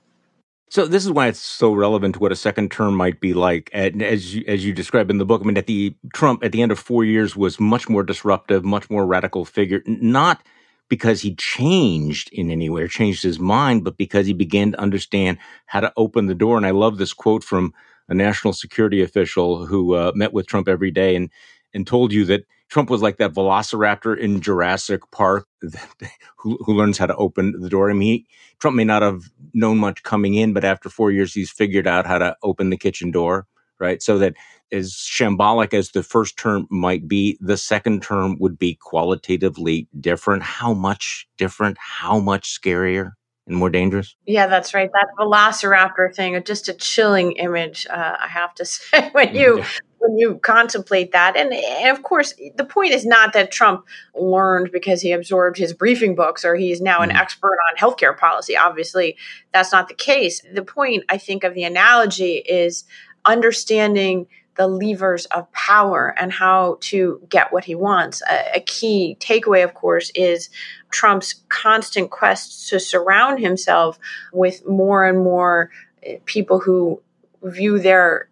So 0.70 0.88
this 0.88 1.06
is 1.06 1.12
why 1.12 1.28
it's 1.28 1.40
so 1.40 1.74
relevant 1.74 2.16
to 2.16 2.20
what 2.20 2.32
a 2.32 2.36
second 2.36 2.72
term 2.72 2.96
might 2.96 3.20
be 3.20 3.34
like. 3.34 3.70
And 3.72 4.02
as 4.02 4.36
you, 4.36 4.44
as 4.48 4.66
you 4.66 4.74
describe 4.74 5.10
in 5.10 5.20
the 5.20 5.26
book, 5.26 5.42
I 5.42 5.46
mean, 5.46 5.58
at 5.58 5.68
the 5.68 5.96
Trump 6.14 6.44
at 6.44 6.52
the 6.52 6.62
end 6.62 6.72
of 6.72 6.80
four 6.80 7.06
years 7.06 7.36
was 7.36 7.60
much 7.60 7.88
more 7.88 8.04
disruptive, 8.04 8.66
much 8.66 8.90
more 8.90 9.06
radical 9.06 9.46
figure, 9.46 9.82
not 9.86 10.42
because 10.90 11.22
he 11.22 11.36
changed 11.36 12.30
in 12.32 12.52
any 12.52 12.70
way 12.70 12.82
or 12.82 12.88
changed 12.88 13.24
his 13.24 13.40
mind, 13.40 13.84
but 13.84 13.98
because 13.98 14.28
he 14.28 14.34
began 14.34 14.72
to 14.72 14.80
understand 14.80 15.38
how 15.66 15.80
to 15.80 15.94
open 15.98 16.26
the 16.26 16.36
door. 16.36 16.58
And 16.58 16.66
I 16.66 16.72
love 16.72 16.98
this 16.98 17.14
quote 17.14 17.44
from 17.44 17.74
a 18.08 18.14
national 18.14 18.54
security 18.54 19.02
official 19.02 19.66
who 19.66 19.96
uh, 19.96 20.12
met 20.14 20.34
with 20.34 20.48
Trump 20.48 20.68
every 20.68 20.92
day 20.92 21.16
and 21.16 21.30
and 21.74 21.86
told 21.86 22.14
you 22.14 22.26
that 22.26 22.46
Trump 22.70 22.90
was 22.90 23.02
like 23.02 23.18
that 23.18 23.34
velociraptor 23.34 24.18
in 24.18 24.42
Jurassic 24.42 25.02
Park 25.12 25.48
who, 26.38 26.58
who 26.62 26.74
learns 26.74 26.98
how 26.98 27.06
to 27.06 27.16
open 27.16 27.60
the 27.60 27.70
door. 27.70 27.90
I 27.90 27.94
mean, 27.94 28.02
he, 28.02 28.28
Trump 28.60 28.76
may 28.76 28.84
not 28.84 29.02
have 29.02 29.24
known 29.54 29.78
much 29.78 30.04
coming 30.04 30.36
in, 30.36 30.54
but 30.54 30.66
after 30.66 30.90
four 30.90 31.12
years, 31.12 31.34
he's 31.34 31.52
figured 31.52 31.88
out 31.88 32.06
how 32.06 32.18
to 32.18 32.36
open 32.44 32.70
the 32.70 32.78
kitchen 32.78 33.12
door, 33.12 33.48
right? 33.80 34.02
So 34.02 34.18
that 34.20 34.34
as 34.72 34.94
shambolic 34.94 35.74
as 35.74 35.92
the 35.92 36.04
first 36.04 36.38
term 36.38 36.68
might 36.70 37.08
be, 37.08 37.38
the 37.40 37.58
second 37.58 38.02
term 38.02 38.38
would 38.40 38.58
be 38.58 38.76
qualitatively 38.82 39.88
different. 40.00 40.44
How 40.44 40.74
much 40.74 41.28
different? 41.38 41.78
How 41.80 42.20
much 42.20 42.60
scarier? 42.60 43.12
and 43.48 43.58
more 43.58 43.70
dangerous? 43.70 44.16
Yeah, 44.26 44.48
that's 44.48 44.74
right. 44.74 44.90
That 44.92 45.08
velociraptor 45.20 46.14
thing, 46.16 46.42
just 46.46 46.68
a 46.68 46.74
chilling 46.74 47.34
image, 47.34 47.86
uh, 47.90 48.18
I 48.20 48.28
have 48.28 48.56
to 48.56 48.66
say, 48.66 49.10
when 49.12 49.36
you 49.36 49.64
when 50.06 50.18
you 50.18 50.40
contemplate 50.40 51.12
that. 51.12 51.36
And, 51.36 51.54
and, 51.54 51.96
of 51.96 52.04
course, 52.04 52.34
the 52.56 52.66
point 52.66 52.94
is 52.94 53.06
not 53.06 53.34
that 53.34 53.52
Trump 53.52 53.86
learned 54.14 54.72
because 54.72 55.02
he 55.02 55.12
absorbed 55.12 55.58
his 55.58 55.74
briefing 55.74 56.16
books 56.16 56.46
or 56.46 56.56
he's 56.56 56.82
now 56.82 57.02
an 57.02 57.10
mm-hmm. 57.10 57.18
expert 57.18 57.58
on 57.70 57.78
healthcare 57.78 58.18
policy. 58.18 58.56
Obviously, 58.56 59.18
that's 59.54 59.72
not 59.72 59.88
the 59.88 59.94
case. 59.94 60.42
The 60.54 60.64
point, 60.64 61.04
I 61.10 61.18
think, 61.18 61.44
of 61.44 61.54
the 61.54 61.64
analogy 61.64 62.36
is 62.36 62.86
understanding 63.26 64.28
the 64.56 64.68
levers 64.68 65.26
of 65.28 65.52
power 65.52 66.16
and 66.18 66.32
how 66.32 66.78
to 66.80 67.22
get 67.30 67.52
what 67.52 67.66
he 67.66 67.76
wants. 67.76 68.22
A, 68.30 68.58
a, 68.58 68.60
key 68.62 69.18
takeaway, 69.20 69.66
of 69.66 69.74
course, 69.74 70.12
is 70.16 70.50
Trump's 70.92 71.44
constant 71.50 72.10
quest 72.10 72.70
to 72.70 72.80
surround 72.80 73.40
himself 73.40 74.00
with 74.32 74.66
more 74.66 75.04
and 75.04 75.18
more 75.18 75.72
eh, 76.04 76.20
people 76.26 76.60
who 76.62 77.02
view 77.44 77.80
their 77.80 78.30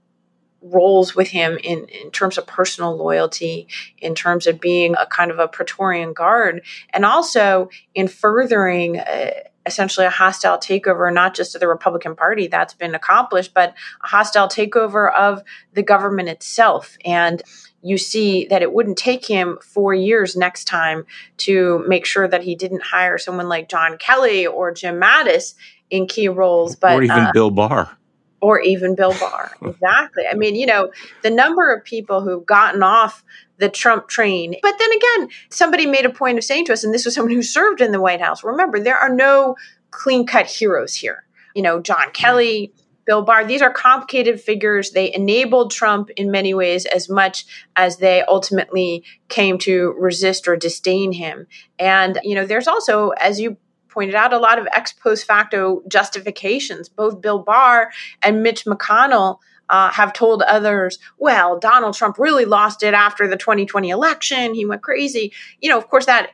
roles 0.63 1.15
with 1.15 1.29
him 1.29 1.57
in, 1.63 1.85
in 1.85 2.11
terms 2.11 2.37
of 2.37 2.47
personal 2.47 2.95
loyalty, 2.95 3.67
in 3.97 4.15
terms 4.15 4.47
of 4.47 4.59
being 4.59 4.95
a 4.95 5.05
kind 5.05 5.31
of 5.31 5.39
a 5.39 5.47
Praetorian 5.47 6.13
guard, 6.13 6.63
and 6.91 7.05
also 7.05 7.69
in 7.93 8.07
furthering 8.07 8.99
uh, 8.99 9.31
essentially 9.65 10.05
a 10.05 10.09
hostile 10.09 10.57
takeover, 10.57 11.13
not 11.13 11.33
just 11.35 11.55
of 11.55 11.61
the 11.61 11.67
Republican 11.67 12.15
Party, 12.15 12.47
that's 12.47 12.73
been 12.73 12.95
accomplished, 12.95 13.53
but 13.53 13.73
a 14.03 14.07
hostile 14.07 14.47
takeover 14.47 15.13
of 15.13 15.41
the 15.73 15.83
government 15.83 16.29
itself. 16.29 16.97
And 17.05 17.41
you 17.81 17.97
see 17.97 18.45
that 18.45 18.61
it 18.61 18.73
wouldn't 18.73 18.97
take 18.97 19.25
him 19.25 19.57
four 19.61 19.93
years 19.93 20.35
next 20.35 20.65
time 20.65 21.05
to 21.37 21.83
make 21.87 22.05
sure 22.05 22.27
that 22.27 22.43
he 22.43 22.55
didn't 22.55 22.81
hire 22.81 23.17
someone 23.17 23.49
like 23.49 23.69
John 23.69 23.97
Kelly 23.97 24.47
or 24.47 24.73
Jim 24.73 24.99
Mattis 24.99 25.55
in 25.89 26.07
key 26.07 26.29
roles, 26.29 26.75
but 26.75 26.93
or 26.95 27.03
even 27.03 27.19
uh, 27.19 27.31
Bill 27.33 27.51
Barr 27.51 27.97
or 28.43 28.59
even 28.59 28.93
Bill 28.93 29.17
Barr. 29.17 29.51
exactly. 29.61 30.25
I 30.29 30.35
mean, 30.35 30.55
you 30.55 30.65
know, 30.65 30.91
the 31.21 31.29
number 31.29 31.73
of 31.73 31.81
people 31.85 32.19
who've 32.19 32.45
gotten 32.45 32.83
off 32.83 33.23
the 33.57 33.69
Trump 33.69 34.09
train. 34.09 34.55
But 34.61 34.75
then 34.77 34.89
again, 34.91 35.29
somebody 35.49 35.85
made 35.85 36.05
a 36.05 36.09
point 36.09 36.37
of 36.37 36.43
saying 36.43 36.65
to 36.65 36.73
us, 36.73 36.83
and 36.83 36.93
this 36.93 37.05
was 37.05 37.15
someone 37.15 37.33
who 37.33 37.41
served 37.41 37.79
in 37.79 37.93
the 37.93 38.01
White 38.01 38.19
House 38.19 38.43
remember, 38.43 38.81
there 38.81 38.97
are 38.97 39.13
no 39.13 39.55
clean 39.91 40.27
cut 40.27 40.45
heroes 40.45 40.93
here. 40.93 41.23
You 41.55 41.61
know, 41.61 41.79
John 41.79 42.11
Kelly, 42.11 42.73
Bill 43.05 43.21
Barr, 43.21 43.45
these 43.45 43.61
are 43.61 43.71
complicated 43.71 44.41
figures. 44.41 44.91
They 44.91 45.13
enabled 45.13 45.71
Trump 45.71 46.09
in 46.17 46.29
many 46.29 46.53
ways 46.53 46.85
as 46.85 47.09
much 47.09 47.45
as 47.77 47.97
they 47.97 48.23
ultimately 48.23 49.05
came 49.29 49.57
to 49.59 49.95
resist 49.97 50.49
or 50.49 50.57
disdain 50.57 51.13
him. 51.13 51.47
And, 51.79 52.19
you 52.23 52.35
know, 52.35 52.45
there's 52.45 52.67
also, 52.67 53.09
as 53.11 53.39
you 53.39 53.55
pointed 53.93 54.15
out 54.15 54.33
a 54.33 54.39
lot 54.39 54.59
of 54.59 54.67
ex 54.73 54.91
post 54.91 55.25
facto 55.25 55.83
justifications. 55.87 56.89
Both 56.89 57.21
Bill 57.21 57.39
Barr 57.39 57.91
and 58.21 58.43
Mitch 58.43 58.65
McConnell 58.65 59.39
uh, 59.69 59.91
have 59.91 60.13
told 60.13 60.41
others, 60.43 60.99
well, 61.17 61.57
Donald 61.57 61.95
Trump 61.95 62.17
really 62.19 62.45
lost 62.45 62.83
it 62.83 62.93
after 62.93 63.27
the 63.27 63.37
2020 63.37 63.89
election. 63.89 64.53
He 64.53 64.65
went 64.65 64.81
crazy. 64.81 65.31
You 65.61 65.69
know, 65.69 65.77
of 65.77 65.87
course, 65.89 66.05
that 66.05 66.31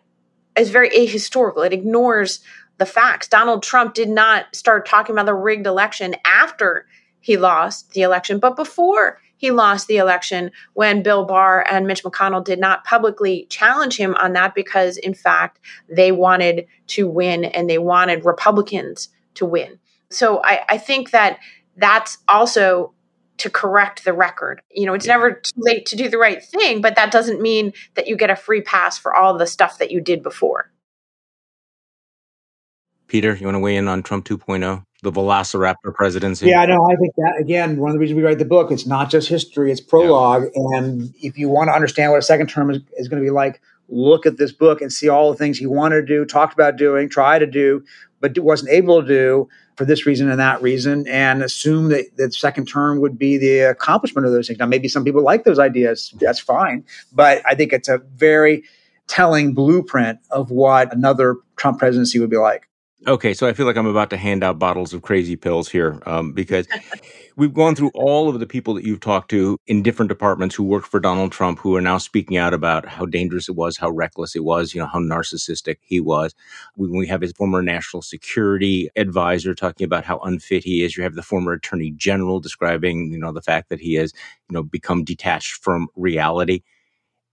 is 0.58 0.69
very 0.69 0.89
ahistorical. 0.89 1.65
It 1.65 1.74
ignores 1.74 2.39
the 2.78 2.86
facts. 2.86 3.28
Donald 3.28 3.62
Trump 3.62 3.93
did 3.93 4.10
not 4.10 4.56
start 4.56 4.86
talking 4.86 5.13
about 5.13 5.26
the 5.26 5.34
rigged 5.34 5.67
election 5.67 6.15
after 6.26 6.88
he 7.19 7.38
lost 7.38 7.91
the 7.91 8.02
election, 8.02 8.39
but 8.39 8.56
before 8.56 9.22
he 9.39 9.52
lost 9.52 9.88
the 9.88 9.97
election 9.97 10.52
when 10.73 11.02
Bill 11.02 11.23
Barr 11.23 11.65
and 11.71 11.88
Mitch 11.88 12.04
McConnell 12.04 12.43
did 12.43 12.60
not 12.60 12.84
publicly 12.84 13.47
challenge 13.49 13.95
him 13.95 14.13
on 14.15 14.34
that 14.34 14.54
because, 14.54 14.97
in 14.97 15.13
fact, 15.13 15.60
they 15.88 16.12
wanted 16.12 16.67
to 16.88 17.08
win 17.08 17.45
and 17.45 17.69
they 17.69 17.78
wanted 17.78 18.25
Republicans 18.25 19.08
to 19.36 19.45
win. 19.45 19.80
So 20.10 20.41
I, 20.43 20.65
I 20.67 20.78
think 20.78 21.12
that 21.12 21.39
that's 21.78 22.17
also 22.28 22.93
to 23.38 23.49
correct 23.49 24.04
the 24.04 24.12
record. 24.12 24.62
You 24.71 24.86
know, 24.86 24.93
it's 24.93 25.08
never 25.08 25.32
too 25.32 25.54
late 25.56 25.86
to 25.86 25.95
do 25.95 26.10
the 26.10 26.17
right 26.17 26.43
thing, 26.43 26.82
but 26.82 26.97
that 26.97 27.10
doesn't 27.10 27.41
mean 27.41 27.71
that 27.93 28.08
you 28.08 28.17
get 28.17 28.30
a 28.30 28.36
free 28.36 28.62
pass 28.62 28.97
for 28.97 29.15
all 29.15 29.38
the 29.38 29.47
stuff 29.47 29.78
that 29.78 29.89
you 29.89 30.02
did 30.02 30.21
before. 30.21 30.69
Peter, 33.08 33.36
you 33.36 33.45
want 33.45 33.56
to 33.56 33.60
weigh 33.60 33.78
in 33.78 33.88
on 33.88 34.04
Trump 34.04 34.25
2.0, 34.28 34.84
the 35.02 35.12
Velociraptor 35.12 35.94
presidency? 35.94 36.48
Yeah, 36.48 36.66
no, 36.66 36.84
I 36.86 36.96
think 36.96 37.16
that 37.16 37.36
again, 37.40 37.78
one 37.78 37.90
of 37.90 37.94
the 37.94 38.00
reasons 38.00 38.18
we 38.18 38.24
write 38.24 38.40
the 38.40 38.46
book, 38.46 38.72
it's 38.72 38.86
not 38.86 39.10
just 39.10 39.30
history, 39.30 39.72
it's 39.72 39.82
prologue. 39.82 40.44
Yeah. 40.54 40.78
And 40.78 41.14
if 41.22 41.38
you 41.38 41.50
want 41.50 41.70
to 41.70 41.74
understand 41.74 42.12
what 42.12 42.18
a 42.20 42.24
second 42.24 42.48
term 42.48 42.70
is, 42.70 42.80
is 42.98 43.08
going 43.08 43.22
to 43.22 43.26
be 43.26 43.32
like, 43.32 43.62
look 43.88 44.26
at 44.26 44.38
this 44.38 44.52
book 44.52 44.82
and 44.82 44.92
see 44.92 45.10
all 45.10 45.32
the 45.32 45.38
things 45.38 45.58
he 45.58 45.66
wanted 45.66 46.02
to 46.02 46.06
do, 46.06 46.26
talked 46.26 46.54
about 46.54 46.76
doing, 46.76 47.10
tried 47.10 47.40
to 47.40 47.48
do, 47.48 47.84
but 48.20 48.38
wasn't 48.38 48.70
able 48.70 49.02
to 49.02 49.08
do 49.08 49.50
for 49.78 49.86
this 49.86 50.06
reason 50.06 50.30
and 50.30 50.40
that 50.40 50.62
reason, 50.62 51.08
and 51.08 51.42
assume 51.42 51.88
that 51.88 52.06
the 52.18 52.30
second 52.32 52.68
term 52.68 53.00
would 53.00 53.18
be 53.18 53.38
the 53.38 53.60
accomplishment 53.60 54.28
of 54.28 54.34
those 54.34 54.48
things. 54.48 54.60
Now, 54.60 54.66
maybe 54.66 54.90
some 54.90 55.06
people 55.06 55.24
like 55.24 55.46
those 55.46 55.58
ideas. 55.58 56.14
That's 56.20 56.40
fine. 56.40 56.84
But 57.14 57.42
I 57.46 57.56
think 57.56 57.72
it's 57.72 57.88
a 57.88 58.00
very 58.16 58.64
telling 59.08 59.54
blueprint 59.54 60.20
of 60.30 60.52
what 60.52 60.94
another 60.94 61.38
Trump 61.56 61.80
presidency 61.80 62.20
would 62.20 62.30
be 62.30 62.38
like. 62.38 62.68
Okay, 63.08 63.34
so 63.34 63.48
I 63.48 63.54
feel 63.54 63.66
like 63.66 63.78
I'm 63.78 63.88
about 63.88 64.10
to 64.10 64.18
hand 64.18 64.44
out 64.44 64.60
bottles 64.60 64.94
of 64.94 65.04
crazy 65.04 65.38
pills 65.38 65.70
here 65.70 66.02
um, 66.06 66.34
because 66.34 66.68
we've 67.38 67.54
gone 67.54 67.74
through 67.74 67.92
all 67.94 68.28
of 68.28 68.42
the 68.42 68.46
people 68.46 68.74
that 68.74 68.84
you've 68.84 69.00
talked 69.00 69.32
to 69.32 69.58
in 69.68 69.82
different 69.82 70.10
departments 70.10 70.54
who 70.54 70.66
worked 70.66 70.88
for 70.88 71.00
Donald 71.00 71.32
Trump 71.32 71.60
who 71.60 71.78
are 71.78 71.82
now 71.82 71.98
speaking 71.98 72.36
out 72.36 72.54
about 72.54 72.86
how 72.86 73.06
dangerous 73.06 73.48
it 73.48 73.56
was, 73.56 73.78
how 73.78 73.90
reckless 73.90 74.36
it 74.36 74.44
was, 74.44 74.76
you 74.76 74.82
know, 74.82 74.88
how 74.88 75.00
narcissistic 75.00 75.78
he 75.82 76.02
was. 76.02 76.36
We, 76.76 76.90
we 76.90 77.08
have 77.08 77.22
his 77.22 77.32
former 77.32 77.62
national 77.62 78.02
security 78.02 78.90
advisor 78.98 79.56
talking 79.56 79.86
about 79.86 80.04
how 80.04 80.20
unfit 80.20 80.66
he 80.66 80.84
is. 80.84 80.98
You 80.98 81.04
have 81.04 81.16
the 81.16 81.24
former 81.24 81.54
attorney 81.54 81.92
general 81.96 82.42
describing, 82.42 83.14
you 83.14 83.18
know, 83.18 83.32
the 83.32 83.42
fact 83.42 83.70
that 83.70 83.80
he 83.80 83.94
has, 83.94 84.12
you 84.50 84.54
know, 84.54 84.64
become 84.64 85.06
detached 85.06 85.64
from 85.64 85.88
reality. 85.96 86.64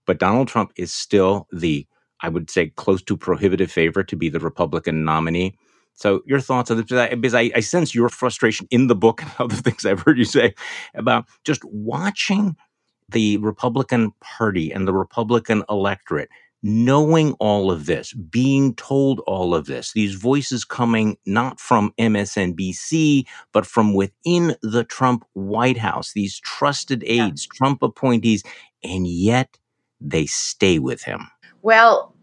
But 0.05 0.19
Donald 0.19 0.47
Trump 0.47 0.71
is 0.77 0.93
still 0.93 1.45
the 1.51 1.85
I 2.21 2.29
would 2.29 2.49
say, 2.49 2.69
close 2.75 3.01
to 3.03 3.17
prohibitive 3.17 3.71
favor 3.71 4.03
to 4.03 4.15
be 4.15 4.29
the 4.29 4.39
Republican 4.39 5.03
nominee. 5.03 5.57
So, 5.93 6.21
your 6.25 6.39
thoughts 6.39 6.69
on 6.69 6.77
this? 6.77 6.85
Because 6.85 7.33
I, 7.33 7.51
I 7.55 7.59
sense 7.59 7.95
your 7.95 8.09
frustration 8.09 8.67
in 8.69 8.87
the 8.87 8.95
book 8.95 9.21
and 9.21 9.31
other 9.39 9.55
things 9.55 9.85
I've 9.85 10.01
heard 10.01 10.17
you 10.17 10.25
say 10.25 10.53
about 10.93 11.25
just 11.43 11.63
watching 11.65 12.55
the 13.09 13.37
Republican 13.37 14.11
Party 14.19 14.71
and 14.71 14.87
the 14.87 14.93
Republican 14.93 15.63
electorate 15.69 16.29
knowing 16.63 17.33
all 17.33 17.71
of 17.71 17.85
this, 17.85 18.13
being 18.13 18.73
told 18.75 19.19
all 19.21 19.53
of 19.53 19.65
this, 19.67 19.93
these 19.93 20.15
voices 20.15 20.65
coming 20.65 21.17
not 21.25 21.59
from 21.59 21.93
MSNBC, 21.99 23.25
but 23.51 23.65
from 23.65 23.93
within 23.93 24.55
the 24.61 24.83
Trump 24.83 25.25
White 25.33 25.77
House, 25.77 26.13
these 26.13 26.39
trusted 26.39 27.03
aides, 27.05 27.47
yeah. 27.47 27.57
Trump 27.57 27.83
appointees, 27.83 28.43
and 28.83 29.07
yet 29.07 29.57
they 30.01 30.25
stay 30.25 30.79
with 30.79 31.03
him. 31.03 31.27
Well, 31.67 32.15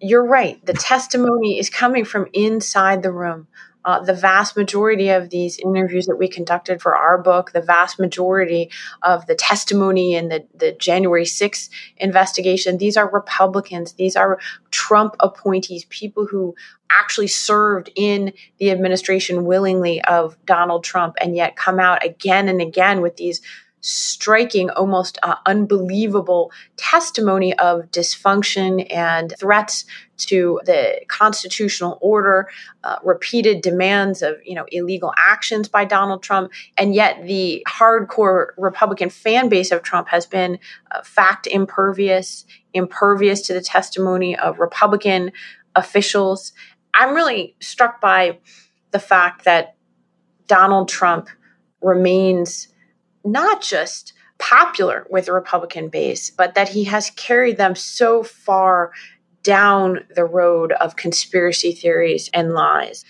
you're 0.00 0.24
right. 0.24 0.64
The 0.64 0.74
testimony 0.74 1.58
is 1.58 1.68
coming 1.68 2.04
from 2.04 2.28
inside 2.32 3.02
the 3.02 3.10
room. 3.10 3.48
Uh, 3.84 3.98
the 3.98 4.14
vast 4.14 4.56
majority 4.56 5.08
of 5.08 5.28
these 5.28 5.58
interviews 5.58 6.06
that 6.06 6.20
we 6.20 6.28
conducted 6.28 6.80
for 6.80 6.96
our 6.96 7.20
book, 7.20 7.50
the 7.50 7.60
vast 7.60 7.98
majority 7.98 8.70
of 9.02 9.26
the 9.26 9.34
testimony 9.34 10.14
in 10.14 10.28
the, 10.28 10.46
the 10.54 10.70
January 10.70 11.24
6th 11.24 11.68
investigation, 11.96 12.78
these 12.78 12.96
are 12.96 13.10
Republicans. 13.10 13.94
These 13.94 14.14
are 14.14 14.38
Trump 14.70 15.16
appointees, 15.18 15.84
people 15.86 16.26
who 16.26 16.54
actually 16.92 17.26
served 17.26 17.90
in 17.96 18.32
the 18.58 18.70
administration 18.70 19.46
willingly 19.46 20.00
of 20.04 20.36
Donald 20.46 20.84
Trump 20.84 21.16
and 21.20 21.34
yet 21.34 21.56
come 21.56 21.80
out 21.80 22.04
again 22.04 22.48
and 22.48 22.60
again 22.60 23.00
with 23.00 23.16
these 23.16 23.40
striking, 23.82 24.70
almost 24.70 25.18
uh, 25.22 25.34
unbelievable 25.44 26.50
testimony 26.76 27.52
of 27.58 27.90
dysfunction 27.90 28.86
and 28.90 29.34
threats 29.38 29.84
to 30.16 30.60
the 30.64 31.00
constitutional 31.08 31.98
order, 32.00 32.48
uh, 32.84 32.96
repeated 33.02 33.60
demands 33.60 34.22
of 34.22 34.36
you 34.44 34.54
know 34.54 34.64
illegal 34.70 35.12
actions 35.18 35.68
by 35.68 35.84
Donald 35.84 36.22
Trump, 36.22 36.50
and 36.78 36.94
yet 36.94 37.26
the 37.26 37.64
hardcore 37.68 38.48
Republican 38.56 39.10
fan 39.10 39.48
base 39.48 39.72
of 39.72 39.82
Trump 39.82 40.08
has 40.08 40.26
been 40.26 40.58
uh, 40.92 41.02
fact 41.02 41.46
impervious, 41.46 42.46
impervious 42.72 43.42
to 43.42 43.52
the 43.52 43.60
testimony 43.60 44.38
of 44.38 44.60
Republican 44.60 45.32
officials. 45.74 46.52
I'm 46.94 47.14
really 47.14 47.56
struck 47.60 48.00
by 48.00 48.38
the 48.92 49.00
fact 49.00 49.44
that 49.44 49.76
Donald 50.46 50.88
Trump 50.88 51.28
remains 51.80 52.68
not 53.24 53.62
just 53.62 54.12
popular 54.38 55.06
with 55.08 55.26
the 55.26 55.32
Republican 55.32 55.88
base, 55.88 56.30
but 56.30 56.54
that 56.54 56.68
he 56.68 56.84
has 56.84 57.10
carried 57.10 57.56
them 57.56 57.74
so 57.74 58.22
far 58.22 58.92
down 59.42 60.04
the 60.14 60.24
road 60.24 60.72
of 60.72 60.96
conspiracy 60.96 61.72
theories 61.72 62.28
and 62.32 62.52
lies. 62.52 63.04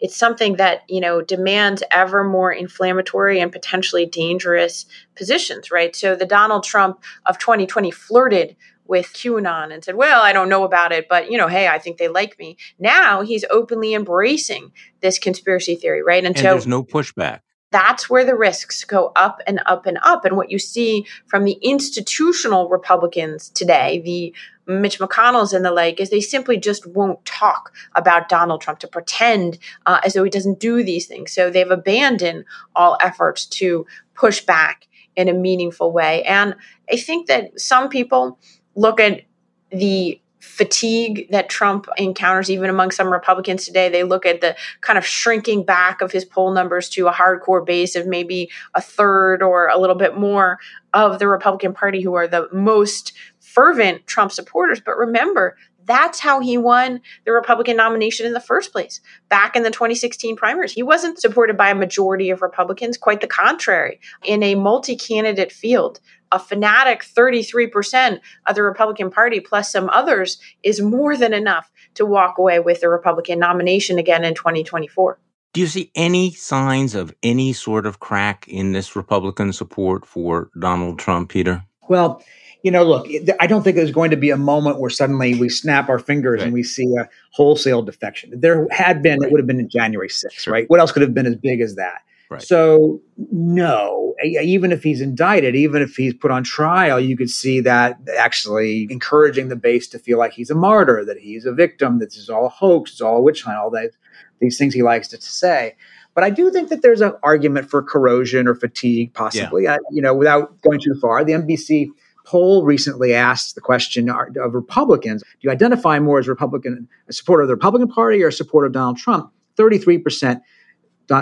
It's 0.00 0.16
something 0.16 0.56
that, 0.56 0.82
you 0.88 1.00
know, 1.00 1.20
demands 1.22 1.82
ever 1.90 2.22
more 2.22 2.52
inflammatory 2.52 3.40
and 3.40 3.50
potentially 3.50 4.06
dangerous 4.06 4.86
positions, 5.16 5.70
right? 5.70 5.94
So 5.96 6.14
the 6.14 6.26
Donald 6.26 6.64
Trump 6.64 7.02
of 7.26 7.38
2020 7.38 7.90
flirted 7.90 8.56
with 8.86 9.06
QAnon 9.12 9.72
and 9.72 9.84
said, 9.84 9.96
Well, 9.96 10.22
I 10.22 10.32
don't 10.32 10.48
know 10.48 10.64
about 10.64 10.92
it, 10.92 11.08
but 11.08 11.30
you 11.30 11.36
know, 11.36 11.48
hey, 11.48 11.68
I 11.68 11.78
think 11.78 11.98
they 11.98 12.08
like 12.08 12.38
me. 12.38 12.56
Now 12.78 13.20
he's 13.20 13.44
openly 13.50 13.92
embracing 13.92 14.72
this 15.00 15.18
conspiracy 15.18 15.74
theory, 15.76 16.02
right? 16.02 16.24
And, 16.24 16.34
and 16.34 16.38
so 16.38 16.50
there's 16.52 16.66
no 16.66 16.82
pushback 16.82 17.40
that's 17.70 18.08
where 18.08 18.24
the 18.24 18.36
risks 18.36 18.84
go 18.84 19.12
up 19.14 19.40
and 19.46 19.60
up 19.66 19.86
and 19.86 19.98
up. 20.02 20.24
And 20.24 20.36
what 20.36 20.50
you 20.50 20.58
see 20.58 21.06
from 21.26 21.44
the 21.44 21.58
institutional 21.62 22.68
Republicans 22.68 23.50
today, 23.50 24.00
the 24.04 24.34
Mitch 24.66 24.98
McConnell's 24.98 25.52
and 25.52 25.64
the 25.64 25.70
like, 25.70 26.00
is 26.00 26.10
they 26.10 26.20
simply 26.20 26.58
just 26.58 26.86
won't 26.86 27.24
talk 27.24 27.72
about 27.94 28.28
Donald 28.28 28.60
Trump 28.60 28.78
to 28.80 28.88
pretend 28.88 29.58
uh, 29.86 30.00
as 30.04 30.14
though 30.14 30.24
he 30.24 30.30
doesn't 30.30 30.60
do 30.60 30.82
these 30.82 31.06
things. 31.06 31.32
So 31.32 31.50
they've 31.50 31.70
abandoned 31.70 32.44
all 32.74 32.96
efforts 33.00 33.46
to 33.46 33.86
push 34.14 34.40
back 34.40 34.86
in 35.16 35.28
a 35.28 35.34
meaningful 35.34 35.92
way. 35.92 36.22
And 36.24 36.54
I 36.90 36.96
think 36.96 37.26
that 37.26 37.58
some 37.60 37.88
people 37.88 38.38
look 38.74 39.00
at 39.00 39.22
the 39.70 40.20
fatigue 40.48 41.28
that 41.30 41.48
Trump 41.48 41.86
encounters, 41.98 42.50
even 42.50 42.70
among 42.70 42.90
some 42.90 43.12
Republicans 43.12 43.64
today. 43.64 43.88
They 43.88 44.02
look 44.02 44.26
at 44.26 44.40
the 44.40 44.56
kind 44.80 44.98
of 44.98 45.06
shrinking 45.06 45.64
back 45.64 46.00
of 46.00 46.10
his 46.10 46.24
poll 46.24 46.52
numbers 46.52 46.88
to 46.90 47.06
a 47.06 47.12
hardcore 47.12 47.64
base 47.64 47.94
of 47.94 48.06
maybe 48.06 48.50
a 48.74 48.80
third 48.80 49.42
or 49.42 49.68
a 49.68 49.78
little 49.78 49.94
bit 49.94 50.16
more 50.16 50.58
of 50.94 51.18
the 51.18 51.28
Republican 51.28 51.74
Party 51.74 52.00
who 52.00 52.14
are 52.14 52.26
the 52.26 52.48
most 52.52 53.12
fervent 53.38 54.06
Trump 54.06 54.32
supporters. 54.32 54.80
But 54.80 54.96
remember, 54.96 55.56
that's 55.84 56.20
how 56.20 56.40
he 56.40 56.58
won 56.58 57.00
the 57.24 57.32
Republican 57.32 57.76
nomination 57.76 58.26
in 58.26 58.34
the 58.34 58.40
first 58.40 58.72
place 58.72 59.00
back 59.28 59.56
in 59.56 59.62
the 59.62 59.70
2016 59.70 60.36
primaries. 60.36 60.72
He 60.72 60.82
wasn't 60.82 61.20
supported 61.20 61.56
by 61.56 61.70
a 61.70 61.74
majority 61.74 62.30
of 62.30 62.42
Republicans, 62.42 62.98
quite 62.98 63.20
the 63.20 63.26
contrary. 63.26 64.00
In 64.24 64.42
a 64.42 64.54
multi 64.54 64.96
candidate 64.96 65.50
field, 65.50 66.00
a 66.32 66.38
fanatic 66.38 67.02
33% 67.02 68.20
of 68.46 68.54
the 68.54 68.62
Republican 68.62 69.10
Party 69.10 69.40
plus 69.40 69.72
some 69.72 69.88
others 69.90 70.38
is 70.62 70.80
more 70.80 71.16
than 71.16 71.32
enough 71.32 71.70
to 71.94 72.06
walk 72.06 72.38
away 72.38 72.60
with 72.60 72.80
the 72.80 72.88
Republican 72.88 73.38
nomination 73.38 73.98
again 73.98 74.24
in 74.24 74.34
2024. 74.34 75.18
Do 75.54 75.60
you 75.60 75.66
see 75.66 75.90
any 75.94 76.32
signs 76.32 76.94
of 76.94 77.14
any 77.22 77.52
sort 77.52 77.86
of 77.86 78.00
crack 78.00 78.46
in 78.48 78.72
this 78.72 78.94
Republican 78.94 79.52
support 79.52 80.06
for 80.06 80.50
Donald 80.58 80.98
Trump, 80.98 81.30
Peter? 81.30 81.64
Well, 81.88 82.22
you 82.62 82.70
know, 82.70 82.84
look, 82.84 83.06
I 83.40 83.46
don't 83.46 83.62
think 83.62 83.76
there's 83.76 83.92
going 83.92 84.10
to 84.10 84.16
be 84.16 84.30
a 84.30 84.36
moment 84.36 84.78
where 84.78 84.90
suddenly 84.90 85.38
we 85.38 85.48
snap 85.48 85.88
our 85.88 85.98
fingers 85.98 86.38
right. 86.38 86.44
and 86.44 86.52
we 86.52 86.62
see 86.62 86.92
a 87.00 87.08
wholesale 87.32 87.82
defection. 87.82 88.32
There 88.38 88.66
had 88.70 89.02
been, 89.02 89.20
right. 89.20 89.28
it 89.28 89.32
would 89.32 89.38
have 89.38 89.46
been 89.46 89.60
in 89.60 89.68
January 89.68 90.08
6th, 90.08 90.32
sure. 90.32 90.52
right? 90.52 90.68
What 90.68 90.80
else 90.80 90.92
could 90.92 91.02
have 91.02 91.14
been 91.14 91.26
as 91.26 91.36
big 91.36 91.60
as 91.60 91.76
that? 91.76 92.02
Right. 92.30 92.42
So, 92.42 93.00
no, 93.16 94.14
even 94.22 94.70
if 94.70 94.82
he's 94.82 95.00
indicted, 95.00 95.56
even 95.56 95.80
if 95.80 95.96
he's 95.96 96.12
put 96.12 96.30
on 96.30 96.44
trial, 96.44 97.00
you 97.00 97.16
could 97.16 97.30
see 97.30 97.60
that 97.60 97.98
actually 98.18 98.86
encouraging 98.90 99.48
the 99.48 99.56
base 99.56 99.88
to 99.88 99.98
feel 99.98 100.18
like 100.18 100.32
he's 100.32 100.50
a 100.50 100.54
martyr, 100.54 101.04
that 101.06 101.18
he's 101.18 101.46
a 101.46 101.52
victim, 101.52 102.00
that 102.00 102.06
this 102.06 102.18
is 102.18 102.28
all 102.28 102.46
a 102.46 102.50
hoax, 102.50 102.92
it's 102.92 103.00
all 103.00 103.16
a 103.16 103.22
witch 103.22 103.42
hunt, 103.42 103.56
all 103.56 103.70
that, 103.70 103.92
these 104.40 104.58
things 104.58 104.74
he 104.74 104.82
likes 104.82 105.08
to 105.08 105.20
say. 105.22 105.74
But 106.14 106.24
I 106.24 106.30
do 106.30 106.50
think 106.50 106.68
that 106.68 106.82
there's 106.82 107.00
an 107.00 107.12
argument 107.22 107.70
for 107.70 107.82
corrosion 107.82 108.46
or 108.46 108.54
fatigue, 108.54 109.14
possibly. 109.14 109.64
Yeah. 109.64 109.78
you 109.90 110.02
know, 110.02 110.14
without 110.14 110.60
going 110.62 110.80
too 110.80 110.96
far, 111.00 111.24
the 111.24 111.32
NBC 111.32 111.88
poll 112.26 112.64
recently 112.64 113.14
asked 113.14 113.54
the 113.54 113.60
question 113.60 114.10
of 114.10 114.52
Republicans: 114.52 115.22
Do 115.22 115.28
you 115.42 115.50
identify 115.50 115.98
more 115.98 116.18
as 116.18 116.28
Republican, 116.28 116.88
a 117.08 117.12
supporter 117.12 117.42
of 117.42 117.48
the 117.48 117.54
Republican 117.54 117.88
Party 117.88 118.22
or 118.22 118.28
a 118.28 118.32
supporter 118.32 118.66
of 118.66 118.72
Donald 118.72 118.98
Trump? 118.98 119.32
Thirty-three 119.56 119.98
percent 119.98 120.42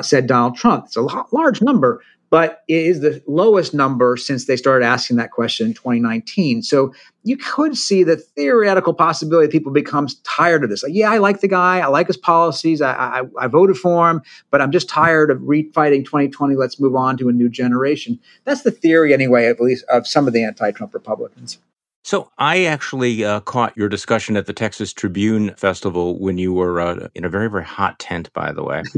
said 0.03 0.27
Donald 0.27 0.57
Trump. 0.57 0.87
It's 0.87 0.97
a 0.97 1.03
large 1.33 1.63
number, 1.63 2.03
but 2.31 2.63
it 2.69 2.85
is 2.85 3.01
the 3.01 3.23
lowest 3.27 3.73
number 3.73 4.17
since 4.17 4.47
they 4.47 4.57
started 4.57 4.85
asking 4.85 5.17
that 5.17 5.31
question 5.31 5.69
in 5.69 5.75
2019. 5.75 6.63
So 6.63 6.93
you 7.23 7.37
could 7.37 7.77
see 7.77 8.03
the 8.03 8.17
theoretical 8.17 8.95
possibility 8.95 9.49
people 9.49 9.73
become 9.73 10.09
tired 10.25 10.65
of 10.65 10.71
this. 10.71 10.83
Like, 10.83 10.93
yeah, 10.95 11.11
I 11.11 11.19
like 11.19 11.41
the 11.41 11.49
guy, 11.49 11.79
I 11.81 11.87
like 11.87 12.09
his 12.09 12.17
policies, 12.17 12.81
I, 12.81 12.93
I, 12.93 13.23
I 13.39 13.47
voted 13.47 13.77
for 13.77 14.11
him, 14.11 14.23
but 14.51 14.61
I'm 14.61 14.73
just 14.73 14.89
tired 14.89 15.31
of 15.31 15.39
refighting 15.39 16.05
2020. 16.05 16.57
Let's 16.57 16.81
move 16.81 16.97
on 16.97 17.17
to 17.19 17.29
a 17.29 17.33
new 17.33 17.49
generation. 17.49 18.19
That's 18.45 18.63
the 18.63 18.71
theory, 18.71 19.15
anyway, 19.15 19.47
at 19.47 19.61
least 19.61 19.85
of 19.89 20.07
some 20.07 20.27
of 20.27 20.33
the 20.33 20.45
anti-Trump 20.45 20.95
Republicans. 20.95 21.59
So 22.07 22.31
I 22.39 22.67
actually 22.67 23.25
uh, 23.25 23.41
caught 23.41 23.77
your 23.77 23.89
discussion 23.89 24.37
at 24.37 24.47
the 24.47 24.53
Texas 24.53 24.93
Tribune 24.93 25.53
Festival 25.57 26.21
when 26.21 26.39
you 26.39 26.53
were 26.53 26.81
uh, 26.81 27.09
in 27.17 27.25
a 27.25 27.29
very 27.29 27.51
very 27.51 27.65
hot 27.65 27.99
tent, 27.99 28.33
by 28.33 28.53
the 28.53 28.63
way. 28.63 28.85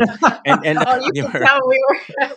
And, 0.45 0.67
and 0.67 0.79
oh, 0.87 0.97
you, 0.97 1.11
you 1.15 1.25
were, 1.25 1.69
we 1.69 1.85
were. 1.89 2.31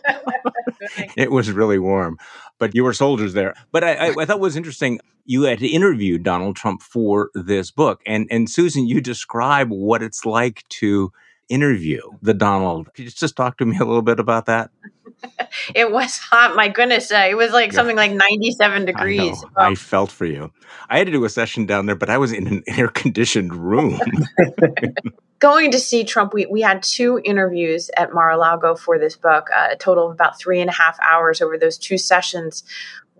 it 1.18 1.30
was 1.32 1.52
really 1.52 1.78
warm, 1.78 2.18
but 2.58 2.74
you 2.74 2.86
were 2.86 2.94
soldiers 2.94 3.34
there. 3.34 3.54
But 3.74 3.84
I, 3.84 3.94
I, 3.96 4.16
I 4.20 4.26
thought 4.26 4.40
was 4.40 4.56
interesting. 4.56 5.00
You 5.26 5.44
had 5.44 5.62
interviewed 5.62 6.24
Donald 6.24 6.56
Trump 6.56 6.82
for 6.82 7.32
this 7.34 7.70
book, 7.70 8.02
and 8.06 8.28
and 8.32 8.50
Susan, 8.50 8.88
you 8.88 9.02
describe 9.02 9.70
what 9.70 10.02
it's 10.02 10.26
like 10.26 10.64
to 10.70 11.12
interview 11.50 12.02
the 12.22 12.34
Donald. 12.34 12.94
Could 12.94 13.06
you 13.06 13.12
just 13.12 13.36
talk 13.36 13.58
to 13.58 13.66
me 13.66 13.76
a 13.78 13.84
little 13.84 14.02
bit 14.02 14.22
about 14.22 14.46
that? 14.46 14.72
it 15.76 15.92
was 15.92 16.18
hot. 16.18 16.56
My 16.56 16.68
goodness, 16.68 17.12
uh, 17.12 17.28
it 17.30 17.36
was 17.36 17.52
like 17.52 17.74
something 17.74 17.96
like 17.96 18.12
97 18.12 18.86
degrees. 18.86 19.44
I, 19.58 19.70
I, 19.70 19.76
felt 19.76 20.12
for 20.12 20.26
you. 20.26 20.52
I 20.90 20.98
had 20.98 21.08
to 21.08 21.14
do 21.14 21.24
a 21.26 21.30
session 21.30 21.66
down 21.66 21.86
there, 21.86 21.96
but 21.96 22.10
I 22.10 22.18
was 22.18 22.32
in 22.32 22.48
an 22.48 22.64
air 22.68 22.88
conditioned 22.88 23.56
room. 23.56 24.00
Going 25.40 25.72
to 25.72 25.80
see 25.80 26.04
Trump, 26.04 26.34
we, 26.34 26.46
we 26.46 26.62
had 26.62 26.84
two 26.84 27.20
interviews 27.24 27.90
at 27.98 28.14
Mar 28.14 28.30
a 28.30 28.38
Lago 28.38 28.76
for 28.76 29.00
this 29.00 29.16
book, 29.16 29.48
uh, 29.56 29.70
a 29.72 29.76
total 29.76 30.06
of 30.06 30.12
about 30.12 30.38
three 30.38 30.62
and 30.62 30.70
a 30.70 30.74
half 30.74 31.00
hours 31.02 31.42
over 31.42 31.58
those 31.58 31.80
two 31.80 31.98
sessions 31.98 32.64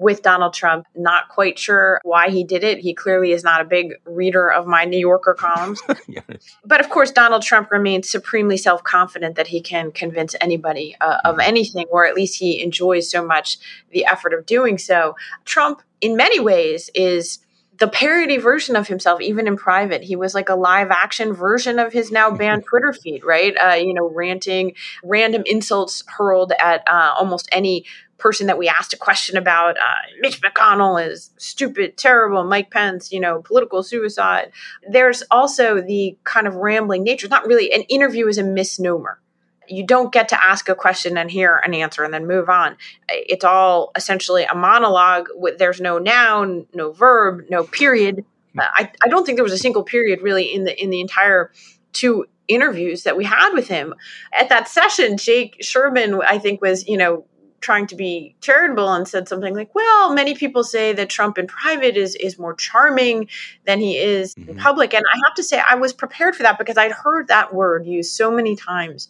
with 0.02 0.24
Donald 0.24 0.54
Trump. 0.54 0.88
Not 0.96 1.30
quite 1.30 1.60
sure 1.60 2.02
why 2.04 2.30
he 2.30 2.44
did 2.44 2.64
it. 2.64 2.80
He 2.80 2.96
clearly 2.96 3.32
is 3.34 3.44
not 3.44 3.62
a 3.62 3.64
big 3.64 3.94
reader 4.06 4.52
of 4.52 4.66
my 4.66 4.84
New 4.84 4.98
Yorker 4.98 5.36
columns. 5.36 5.80
yes. 6.08 6.58
But 6.66 6.82
of 6.82 6.90
course, 6.90 7.12
Donald 7.12 7.44
Trump 7.44 7.72
remains 7.72 8.10
supremely 8.10 8.58
self 8.58 8.84
confident 8.84 9.36
that 9.36 9.48
he 9.48 9.62
can 9.62 9.92
convince 9.92 10.36
anybody 10.42 10.98
uh, 11.00 11.20
of 11.24 11.36
mm-hmm. 11.36 11.48
anything, 11.48 11.86
or 11.92 12.08
at 12.08 12.16
least 12.16 12.40
he 12.40 12.64
enjoys 12.64 13.12
so 13.12 13.24
much 13.24 13.60
the 13.92 14.04
effort 14.06 14.34
of 14.34 14.48
doing 14.48 14.80
so. 14.80 15.16
Trump, 15.46 15.84
in 16.02 16.18
many 16.18 16.40
ways, 16.40 16.90
is 16.96 17.38
the 17.82 17.88
parody 17.88 18.38
version 18.38 18.76
of 18.76 18.88
himself, 18.88 19.20
even 19.22 19.48
in 19.48 19.58
private. 19.58 20.04
He 20.04 20.16
was 20.16 20.36
like 20.36 20.50
a 20.50 20.56
live 20.56 20.92
action 20.92 21.34
version 21.34 21.80
of 21.80 21.92
his 21.92 22.12
now 22.12 22.30
banned 22.30 22.64
Twitter 22.70 22.94
feed, 22.94 23.26
right? 23.26 23.56
Uh, 23.58 23.74
you 23.74 23.96
know, 23.96 24.08
ranting, 24.08 24.76
random 25.04 25.42
insults 25.48 26.04
hurled 26.08 26.54
at 26.60 26.84
uh, 26.88 27.16
almost 27.18 27.50
any 27.52 27.86
person 28.20 28.46
that 28.46 28.60
we 28.60 28.70
asked 28.70 28.94
a 28.94 28.98
question 28.98 29.36
about. 29.36 29.80
Uh, 29.80 29.96
Mitch 30.20 30.42
McConnell 30.42 31.04
is 31.04 31.32
stupid, 31.38 31.98
terrible. 31.98 32.44
Mike 32.44 32.70
Pence, 32.70 33.12
you 33.12 33.20
know, 33.20 33.42
political 33.42 33.82
suicide. 33.82 34.52
There's 34.88 35.24
also 35.32 35.82
the 35.82 36.16
kind 36.24 36.46
of 36.46 36.58
rambling 36.58 37.04
nature. 37.04 37.26
It's 37.26 37.32
not 37.32 37.48
really 37.48 37.74
an 37.74 37.82
interview 37.90 38.28
is 38.28 38.38
a 38.38 38.44
misnomer. 38.44 39.20
You 39.68 39.86
don't 39.86 40.12
get 40.12 40.30
to 40.30 40.44
ask 40.44 40.68
a 40.70 40.76
question 40.76 41.18
and 41.18 41.30
hear 41.30 41.58
an 41.58 41.74
answer 41.74 42.04
and 42.04 42.14
then 42.14 42.28
move 42.28 42.50
on. 42.50 42.78
It's 43.10 43.46
all 43.46 43.92
essentially 43.96 44.44
a 44.44 44.56
monologue. 44.56 45.28
With, 45.36 45.60
there's 45.60 45.80
no 45.80 45.98
noun, 45.98 46.68
no 46.74 46.92
verb, 46.92 47.46
no 47.50 47.64
period. 47.64 48.26
Uh, 48.58 48.64
I, 48.64 48.92
I 49.04 49.08
don't 49.08 49.26
think 49.26 49.38
there 49.38 49.44
was 49.44 49.54
a 49.54 49.58
single 49.58 49.84
period 49.84 50.22
really 50.22 50.54
in 50.54 50.66
the 50.66 50.82
in 50.82 50.90
the 50.90 51.00
entire 51.00 51.52
two 51.94 52.26
interviews 52.48 53.04
that 53.04 53.18
we 53.18 53.24
had 53.24 53.54
with 53.54 53.68
him. 53.68 53.94
At 54.38 54.50
that 54.50 54.68
session, 54.68 55.18
Jake 55.18 55.58
Sherman, 55.62 56.22
I 56.28 56.38
think, 56.38 56.62
was, 56.62 56.88
you 56.88 56.98
know, 56.98 57.26
trying 57.62 57.86
to 57.86 57.96
be 57.96 58.36
charitable 58.42 58.92
and 58.92 59.08
said 59.08 59.30
something 59.30 59.56
like, 59.56 59.74
"Well, 59.76 60.14
many 60.14 60.34
people 60.34 60.64
say 60.64 60.94
that 60.94 61.10
Trump 61.10 61.38
in 61.38 61.48
private 61.48 61.96
is 61.96 62.16
is 62.16 62.40
more 62.40 62.56
charming 62.56 63.30
than 63.66 63.80
he 63.80 63.98
is 63.98 64.34
mm-hmm. 64.36 64.50
in 64.50 64.58
public." 64.58 64.94
And 64.94 65.06
I 65.12 65.18
have 65.26 65.36
to 65.36 65.44
say 65.44 65.62
I 65.66 65.76
was 65.76 65.94
prepared 65.94 66.36
for 66.36 66.44
that 66.44 66.58
because 66.58 66.78
I'd 66.78 66.92
heard 66.92 67.28
that 67.28 67.54
word 67.54 67.86
used 67.86 68.14
so 68.14 68.32
many 68.32 68.56
times 68.56 69.10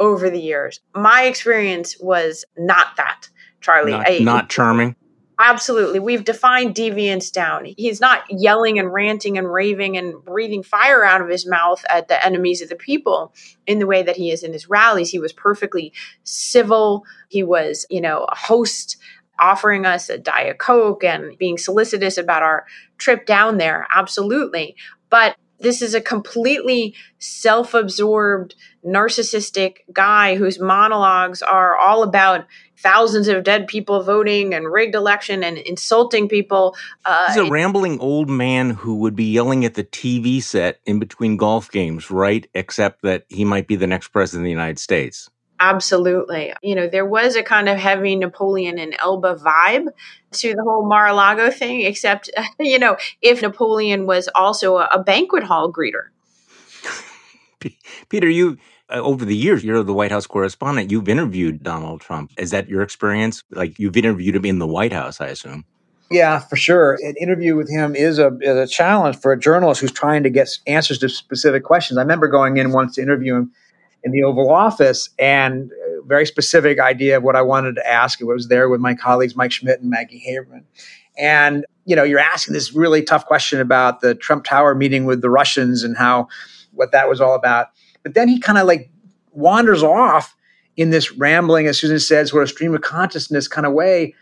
over 0.00 0.30
the 0.30 0.40
years. 0.40 0.80
My 0.94 1.24
experience 1.24 1.96
was 2.00 2.44
not 2.56 2.96
that, 2.96 3.28
Charlie. 3.60 3.92
Not, 3.92 4.10
I, 4.10 4.18
not 4.18 4.48
charming. 4.48 4.96
Absolutely. 5.38 6.00
We've 6.00 6.24
defined 6.24 6.74
deviance 6.74 7.32
down. 7.32 7.64
He's 7.64 7.98
not 7.98 8.24
yelling 8.28 8.78
and 8.78 8.92
ranting 8.92 9.38
and 9.38 9.50
raving 9.50 9.96
and 9.96 10.22
breathing 10.22 10.62
fire 10.62 11.02
out 11.02 11.22
of 11.22 11.28
his 11.28 11.48
mouth 11.48 11.82
at 11.88 12.08
the 12.08 12.22
enemies 12.24 12.60
of 12.60 12.68
the 12.68 12.76
people 12.76 13.32
in 13.66 13.78
the 13.78 13.86
way 13.86 14.02
that 14.02 14.16
he 14.16 14.30
is 14.30 14.42
in 14.42 14.52
his 14.52 14.68
rallies. 14.68 15.10
He 15.10 15.18
was 15.18 15.32
perfectly 15.32 15.94
civil. 16.24 17.04
He 17.28 17.42
was, 17.42 17.86
you 17.88 18.02
know, 18.02 18.24
a 18.24 18.34
host 18.34 18.98
offering 19.38 19.86
us 19.86 20.10
a 20.10 20.18
Diet 20.18 20.58
Coke 20.58 21.02
and 21.04 21.38
being 21.38 21.56
solicitous 21.56 22.18
about 22.18 22.42
our 22.42 22.66
trip 22.98 23.24
down 23.24 23.56
there. 23.56 23.86
Absolutely. 23.90 24.76
But 25.08 25.36
this 25.60 25.82
is 25.82 25.94
a 25.94 26.00
completely 26.00 26.94
self 27.18 27.74
absorbed, 27.74 28.54
narcissistic 28.84 29.78
guy 29.92 30.36
whose 30.36 30.58
monologues 30.58 31.42
are 31.42 31.76
all 31.76 32.02
about 32.02 32.46
thousands 32.78 33.28
of 33.28 33.44
dead 33.44 33.66
people 33.66 34.02
voting 34.02 34.54
and 34.54 34.70
rigged 34.72 34.94
election 34.94 35.44
and 35.44 35.58
insulting 35.58 36.28
people. 36.28 36.74
Uh, 37.04 37.28
He's 37.28 37.36
a 37.36 37.50
rambling 37.50 38.00
old 38.00 38.30
man 38.30 38.70
who 38.70 38.96
would 38.96 39.14
be 39.14 39.24
yelling 39.24 39.64
at 39.64 39.74
the 39.74 39.84
TV 39.84 40.42
set 40.42 40.80
in 40.86 40.98
between 40.98 41.36
golf 41.36 41.70
games, 41.70 42.10
right? 42.10 42.48
Except 42.54 43.02
that 43.02 43.26
he 43.28 43.44
might 43.44 43.66
be 43.66 43.76
the 43.76 43.86
next 43.86 44.08
president 44.08 44.42
of 44.42 44.46
the 44.46 44.50
United 44.50 44.78
States. 44.78 45.28
Absolutely. 45.60 46.54
You 46.62 46.74
know, 46.74 46.88
there 46.88 47.04
was 47.04 47.36
a 47.36 47.42
kind 47.42 47.68
of 47.68 47.76
heavy 47.76 48.16
Napoleon 48.16 48.78
and 48.78 48.96
Elba 48.98 49.36
vibe 49.36 49.88
to 50.32 50.54
the 50.54 50.62
whole 50.62 50.88
Mar-a-Lago 50.88 51.50
thing, 51.50 51.82
except, 51.82 52.30
you 52.58 52.78
know, 52.78 52.96
if 53.20 53.42
Napoleon 53.42 54.06
was 54.06 54.28
also 54.34 54.78
a, 54.78 54.88
a 54.90 55.02
banquet 55.02 55.44
hall 55.44 55.70
greeter. 55.70 56.08
Peter, 58.08 58.28
you 58.28 58.56
uh, 58.88 58.94
over 58.94 59.26
the 59.26 59.36
years, 59.36 59.62
you're 59.62 59.82
the 59.82 59.92
White 59.92 60.10
House 60.10 60.26
correspondent. 60.26 60.90
You've 60.90 61.10
interviewed 61.10 61.62
Donald 61.62 62.00
Trump. 62.00 62.32
Is 62.38 62.50
that 62.52 62.68
your 62.68 62.80
experience? 62.80 63.44
Like 63.50 63.78
you've 63.78 63.98
interviewed 63.98 64.34
him 64.34 64.46
in 64.46 64.58
the 64.58 64.66
White 64.66 64.94
House, 64.94 65.20
I 65.20 65.26
assume. 65.26 65.66
Yeah, 66.10 66.40
for 66.40 66.56
sure. 66.56 66.98
An 67.02 67.14
interview 67.20 67.54
with 67.54 67.70
him 67.70 67.94
is 67.94 68.18
a, 68.18 68.36
is 68.40 68.56
a 68.56 68.66
challenge 68.66 69.16
for 69.18 69.32
a 69.32 69.38
journalist 69.38 69.82
who's 69.82 69.92
trying 69.92 70.24
to 70.24 70.30
get 70.30 70.48
answers 70.66 70.98
to 71.00 71.08
specific 71.08 71.62
questions. 71.62 71.98
I 71.98 72.02
remember 72.02 72.26
going 72.26 72.56
in 72.56 72.72
once 72.72 72.96
to 72.96 73.02
interview 73.02 73.36
him 73.36 73.52
in 74.04 74.12
the 74.12 74.22
Oval 74.22 74.50
Office 74.50 75.10
and 75.18 75.70
a 75.72 76.02
very 76.06 76.26
specific 76.26 76.78
idea 76.78 77.18
of 77.18 77.22
what 77.22 77.36
I 77.36 77.42
wanted 77.42 77.74
to 77.76 77.88
ask. 77.88 78.20
It 78.20 78.24
was 78.24 78.48
there 78.48 78.68
with 78.68 78.80
my 78.80 78.94
colleagues 78.94 79.36
Mike 79.36 79.52
Schmidt 79.52 79.80
and 79.80 79.90
Maggie 79.90 80.22
Haberman. 80.26 80.64
And, 81.18 81.66
you 81.84 81.94
know, 81.94 82.02
you're 82.02 82.18
asking 82.18 82.54
this 82.54 82.72
really 82.72 83.02
tough 83.02 83.26
question 83.26 83.60
about 83.60 84.00
the 84.00 84.14
Trump 84.14 84.44
Tower 84.44 84.74
meeting 84.74 85.04
with 85.04 85.20
the 85.20 85.30
Russians 85.30 85.82
and 85.82 85.96
how 85.96 86.28
what 86.72 86.92
that 86.92 87.08
was 87.08 87.20
all 87.20 87.34
about. 87.34 87.68
But 88.02 88.14
then 88.14 88.28
he 88.28 88.40
kind 88.40 88.58
of 88.58 88.66
like 88.66 88.90
wanders 89.32 89.82
off 89.82 90.34
in 90.76 90.90
this 90.90 91.12
rambling, 91.12 91.66
as 91.66 91.78
Susan 91.78 91.98
said, 91.98 92.28
sort 92.28 92.42
of 92.42 92.48
stream 92.48 92.74
of 92.74 92.80
consciousness 92.80 93.48
kind 93.48 93.66
of 93.66 93.72
way 93.72 94.14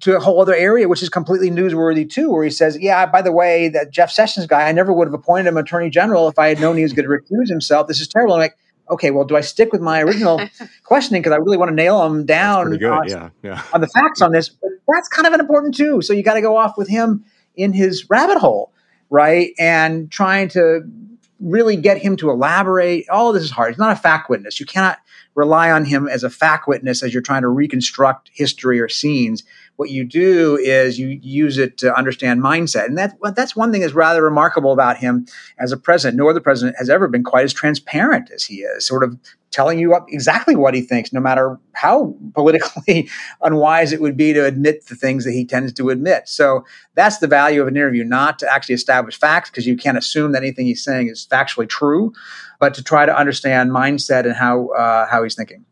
to 0.00 0.16
a 0.16 0.20
whole 0.20 0.42
other 0.42 0.54
area, 0.54 0.88
which 0.88 1.02
is 1.02 1.08
completely 1.08 1.48
newsworthy 1.48 2.08
too, 2.08 2.30
where 2.30 2.44
he 2.44 2.50
says, 2.50 2.76
Yeah, 2.80 3.06
by 3.06 3.22
the 3.22 3.32
way, 3.32 3.68
that 3.68 3.90
Jeff 3.90 4.10
Sessions 4.10 4.46
guy, 4.46 4.68
I 4.68 4.72
never 4.72 4.92
would 4.92 5.06
have 5.06 5.14
appointed 5.14 5.46
him 5.46 5.56
attorney 5.56 5.90
general 5.90 6.28
if 6.28 6.38
I 6.38 6.48
had 6.48 6.60
known 6.60 6.76
he 6.76 6.82
was 6.82 6.92
going 6.92 7.08
to 7.08 7.10
recuse 7.10 7.48
himself. 7.48 7.86
This 7.86 8.00
is 8.00 8.08
terrible. 8.08 8.34
I'm 8.34 8.40
like, 8.40 8.56
okay, 8.90 9.10
well, 9.10 9.24
do 9.24 9.36
I 9.36 9.40
stick 9.40 9.72
with 9.72 9.80
my 9.80 10.02
original 10.02 10.40
questioning 10.84 11.22
because 11.22 11.32
I 11.32 11.38
really 11.38 11.56
want 11.56 11.70
to 11.70 11.74
nail 11.74 12.04
him 12.04 12.26
down 12.26 12.82
on, 12.84 13.08
yeah, 13.08 13.30
yeah. 13.42 13.62
on 13.72 13.80
the 13.80 13.88
facts 13.88 14.20
on 14.20 14.32
this? 14.32 14.48
But 14.48 14.70
that's 14.88 15.08
kind 15.08 15.26
of 15.26 15.32
an 15.32 15.40
important 15.40 15.74
too. 15.74 16.02
So 16.02 16.12
you 16.12 16.22
got 16.22 16.34
to 16.34 16.40
go 16.40 16.56
off 16.56 16.76
with 16.76 16.88
him 16.88 17.24
in 17.56 17.72
his 17.72 18.08
rabbit 18.10 18.38
hole, 18.38 18.72
right? 19.10 19.52
And 19.58 20.10
trying 20.10 20.48
to 20.50 20.82
really 21.40 21.76
get 21.76 21.98
him 21.98 22.16
to 22.16 22.30
elaborate. 22.30 23.08
All 23.08 23.28
of 23.28 23.34
this 23.34 23.42
is 23.42 23.50
hard. 23.50 23.70
He's 23.72 23.78
not 23.78 23.92
a 23.92 23.96
fact 23.96 24.30
witness. 24.30 24.60
You 24.60 24.66
cannot 24.66 24.98
rely 25.34 25.70
on 25.70 25.84
him 25.84 26.08
as 26.08 26.24
a 26.24 26.30
fact 26.30 26.68
witness 26.68 27.02
as 27.02 27.12
you're 27.12 27.22
trying 27.22 27.42
to 27.42 27.48
reconstruct 27.48 28.30
history 28.32 28.80
or 28.80 28.88
scenes. 28.88 29.42
What 29.76 29.90
you 29.90 30.04
do 30.04 30.56
is 30.58 30.98
you 30.98 31.18
use 31.22 31.58
it 31.58 31.78
to 31.78 31.96
understand 31.96 32.40
mindset. 32.40 32.86
And 32.86 32.98
that, 32.98 33.16
that's 33.34 33.56
one 33.56 33.72
thing 33.72 33.80
that's 33.80 33.94
rather 33.94 34.22
remarkable 34.22 34.72
about 34.72 34.98
him 34.98 35.26
as 35.58 35.72
a 35.72 35.76
president. 35.76 36.18
No 36.18 36.28
other 36.28 36.40
president 36.40 36.76
has 36.78 36.90
ever 36.90 37.08
been 37.08 37.24
quite 37.24 37.44
as 37.44 37.52
transparent 37.52 38.30
as 38.30 38.44
he 38.44 38.56
is, 38.56 38.86
sort 38.86 39.02
of 39.02 39.18
telling 39.52 39.78
you 39.78 39.94
exactly 40.08 40.56
what 40.56 40.74
he 40.74 40.80
thinks, 40.80 41.12
no 41.12 41.20
matter 41.20 41.58
how 41.74 42.16
politically 42.34 43.08
unwise 43.42 43.92
it 43.92 44.00
would 44.00 44.16
be 44.16 44.32
to 44.32 44.44
admit 44.44 44.86
the 44.86 44.94
things 44.94 45.24
that 45.24 45.32
he 45.32 45.44
tends 45.44 45.72
to 45.74 45.90
admit. 45.90 46.28
So 46.28 46.64
that's 46.94 47.18
the 47.18 47.26
value 47.26 47.60
of 47.60 47.68
an 47.68 47.76
interview, 47.76 48.02
not 48.02 48.38
to 48.40 48.52
actually 48.52 48.74
establish 48.74 49.18
facts, 49.18 49.50
because 49.50 49.66
you 49.66 49.76
can't 49.76 49.98
assume 49.98 50.32
that 50.32 50.42
anything 50.42 50.66
he's 50.66 50.82
saying 50.82 51.08
is 51.08 51.26
factually 51.30 51.68
true, 51.68 52.12
but 52.58 52.74
to 52.74 52.82
try 52.82 53.06
to 53.06 53.16
understand 53.16 53.70
mindset 53.70 54.24
and 54.24 54.34
how 54.34 54.68
uh, 54.68 55.06
how 55.06 55.22
he's 55.22 55.34
thinking. 55.34 55.64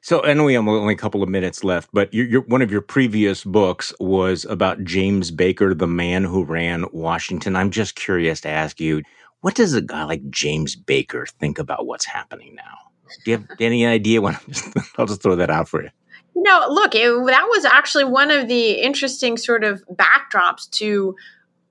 So 0.00 0.24
I 0.24 0.32
know 0.32 0.44
we 0.44 0.54
have 0.54 0.66
only 0.66 0.94
a 0.94 0.96
couple 0.96 1.22
of 1.22 1.28
minutes 1.28 1.62
left, 1.62 1.90
but 1.92 2.12
you're, 2.12 2.26
you're, 2.26 2.40
one 2.42 2.62
of 2.62 2.70
your 2.70 2.80
previous 2.80 3.44
books 3.44 3.92
was 4.00 4.44
about 4.46 4.84
James 4.84 5.30
Baker, 5.30 5.74
the 5.74 5.86
man 5.86 6.24
who 6.24 6.44
ran 6.44 6.86
Washington. 6.92 7.56
I'm 7.56 7.70
just 7.70 7.94
curious 7.94 8.40
to 8.42 8.48
ask 8.48 8.80
you, 8.80 9.02
what 9.40 9.54
does 9.54 9.74
a 9.74 9.80
guy 9.80 10.04
like 10.04 10.28
James 10.30 10.76
Baker 10.76 11.26
think 11.26 11.58
about 11.58 11.86
what's 11.86 12.04
happening 12.04 12.54
now? 12.54 12.78
Do 13.24 13.30
you 13.30 13.38
have 13.38 13.46
any 13.60 13.86
idea? 13.86 14.20
When 14.20 14.36
I'll 14.98 15.06
just 15.06 15.22
throw 15.22 15.36
that 15.36 15.50
out 15.50 15.68
for 15.68 15.82
you. 15.82 15.90
No, 16.34 16.66
look, 16.70 16.94
it, 16.94 17.08
that 17.26 17.46
was 17.50 17.64
actually 17.64 18.04
one 18.04 18.30
of 18.30 18.48
the 18.48 18.72
interesting 18.72 19.36
sort 19.36 19.64
of 19.64 19.82
backdrops 19.92 20.70
to 20.70 21.14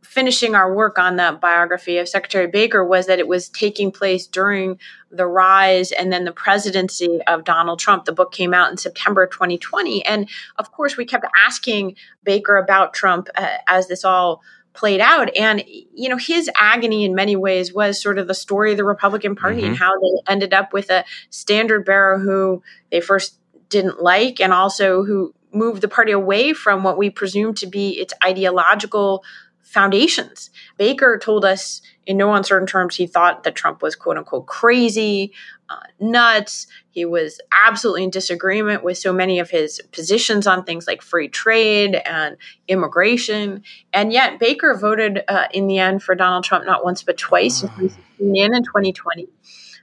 finishing 0.10 0.56
our 0.56 0.74
work 0.74 0.98
on 0.98 1.18
the 1.18 1.38
biography 1.40 2.00
of 2.00 2.10
Secretary 2.10 2.48
Baker 2.48 2.84
was 2.84 3.06
that 3.06 3.20
it 3.20 3.28
was 3.28 3.48
taking 3.48 3.92
place 3.92 4.26
during 4.26 4.80
the 5.12 5.28
rise 5.28 5.92
and 5.92 6.12
then 6.12 6.26
the 6.26 6.32
presidency 6.32 7.20
of 7.28 7.44
Donald 7.44 7.78
Trump. 7.78 8.06
The 8.06 8.12
book 8.12 8.32
came 8.32 8.52
out 8.52 8.72
in 8.72 8.78
September 8.78 9.28
2020. 9.28 10.04
And 10.04 10.28
of 10.58 10.72
course, 10.72 10.98
we 10.98 11.06
kept 11.06 11.28
asking 11.46 11.96
Baker 12.24 12.58
about 12.58 12.96
Trump 12.96 13.30
uh, 13.36 13.58
as 13.68 13.88
this 13.88 14.04
all 14.04 14.42
played 14.74 15.00
out. 15.00 15.30
And, 15.38 15.64
you 15.68 16.10
know, 16.10 16.18
his 16.18 16.50
agony 16.56 17.06
in 17.06 17.14
many 17.14 17.36
ways 17.36 17.72
was 17.72 18.02
sort 18.02 18.18
of 18.18 18.28
the 18.28 18.34
story 18.34 18.72
of 18.72 18.78
the 18.78 18.84
Republican 18.84 19.36
Party 19.36 19.58
mm-hmm. 19.58 19.68
and 19.68 19.78
how 19.78 19.92
they 20.00 20.32
ended 20.32 20.56
up 20.56 20.74
with 20.74 20.90
a 20.90 21.06
standard 21.30 21.86
bearer 21.86 22.18
who 22.18 22.64
they 22.90 23.00
first 23.00 23.38
didn't 23.70 24.02
like 24.02 24.42
and 24.42 24.54
also 24.54 25.04
who 25.04 25.36
moved 25.54 25.82
the 25.82 25.88
party 25.88 26.12
away 26.12 26.54
from 26.54 26.82
what 26.82 26.98
we 26.98 27.12
presume 27.12 27.54
to 27.54 27.68
be 27.68 28.00
its 28.00 28.14
ideological 28.26 29.24
foundations. 29.70 30.50
Baker 30.78 31.20
told 31.22 31.46
us 31.46 31.84
in 32.08 32.18
no 32.18 32.34
uncertain 32.34 32.66
terms 32.66 32.96
he 32.96 33.06
thought 33.06 33.44
that 33.44 33.54
Trump 33.54 33.84
was 33.84 33.96
quote 33.96 34.18
unquote 34.18 34.48
crazy, 34.48 35.32
uh, 35.70 35.76
nuts. 36.00 36.66
He 36.90 37.06
was 37.06 37.40
absolutely 37.52 38.04
in 38.06 38.10
disagreement 38.10 38.84
with 38.84 38.98
so 38.98 39.14
many 39.14 39.38
of 39.38 39.52
his 39.52 39.80
positions 39.92 40.48
on 40.48 40.64
things 40.64 40.88
like 40.88 41.04
free 41.04 41.28
trade 41.28 41.94
and 41.94 42.36
immigration. 42.68 43.62
And 43.94 44.12
yet, 44.12 44.40
Baker 44.40 44.76
voted 44.76 45.24
uh, 45.28 45.46
in 45.54 45.68
the 45.68 45.78
end 45.78 46.02
for 46.02 46.16
Donald 46.16 46.46
Trump 46.46 46.66
not 46.66 46.84
once 46.84 47.04
but 47.04 47.18
twice 47.18 47.62
in 47.62 47.70
2016 47.70 48.44
and 48.44 48.56
in 48.56 48.64
2020. 48.64 49.28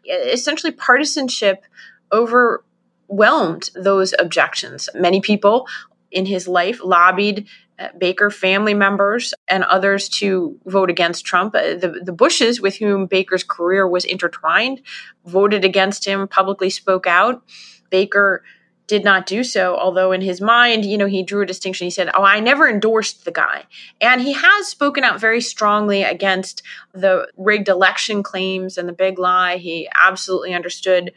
Essentially, 0.09 0.73
partisanship 0.73 1.65
overwhelmed 2.11 3.71
those 3.77 4.15
objections. 4.19 4.89
Many 4.97 5.21
people 5.21 5.69
in 6.11 6.27
his 6.27 6.49
life 6.49 6.81
lobbied 6.83 7.47
Baker 7.99 8.31
family 8.31 8.75
members 8.75 9.35
and 9.49 9.65
others 9.65 10.09
to 10.09 10.59
vote 10.67 10.91
against 10.91 11.25
Trump. 11.25 11.55
Uh, 11.55 11.75
the, 11.75 12.01
the 12.03 12.13
Bushes, 12.13 12.61
with 12.61 12.77
whom 12.77 13.07
Baker's 13.07 13.45
career 13.45 13.87
was 13.87 14.05
intertwined, 14.05 14.81
voted 15.25 15.65
against 15.65 16.07
him, 16.07 16.27
publicly 16.29 16.71
spoke 16.71 17.07
out. 17.07 17.43
Baker 17.91 18.43
did 18.87 19.03
not 19.03 19.27
do 19.27 19.43
so, 19.43 19.77
although 19.77 20.13
in 20.13 20.21
his 20.21 20.41
mind, 20.41 20.85
you 20.85 20.97
know, 20.97 21.07
he 21.07 21.23
drew 21.23 21.43
a 21.43 21.47
distinction. 21.47 21.87
He 21.87 21.91
said, 21.91 22.09
Oh, 22.15 22.23
I 22.23 22.39
never 22.41 22.69
endorsed 22.69 23.25
the 23.25 23.33
guy. 23.33 23.65
And 24.01 24.21
he 24.21 24.33
has 24.33 24.69
spoken 24.69 25.03
out 25.03 25.21
very 25.21 25.41
strongly 25.41 26.03
against 26.03 26.63
the 26.95 27.29
rigged 27.37 27.69
election 27.69 28.23
claims 28.23 28.79
and 28.79 28.89
the 28.89 28.93
big 28.93 29.19
lie. 29.19 29.57
He 29.57 29.89
absolutely 29.95 30.55
understood 30.55 31.13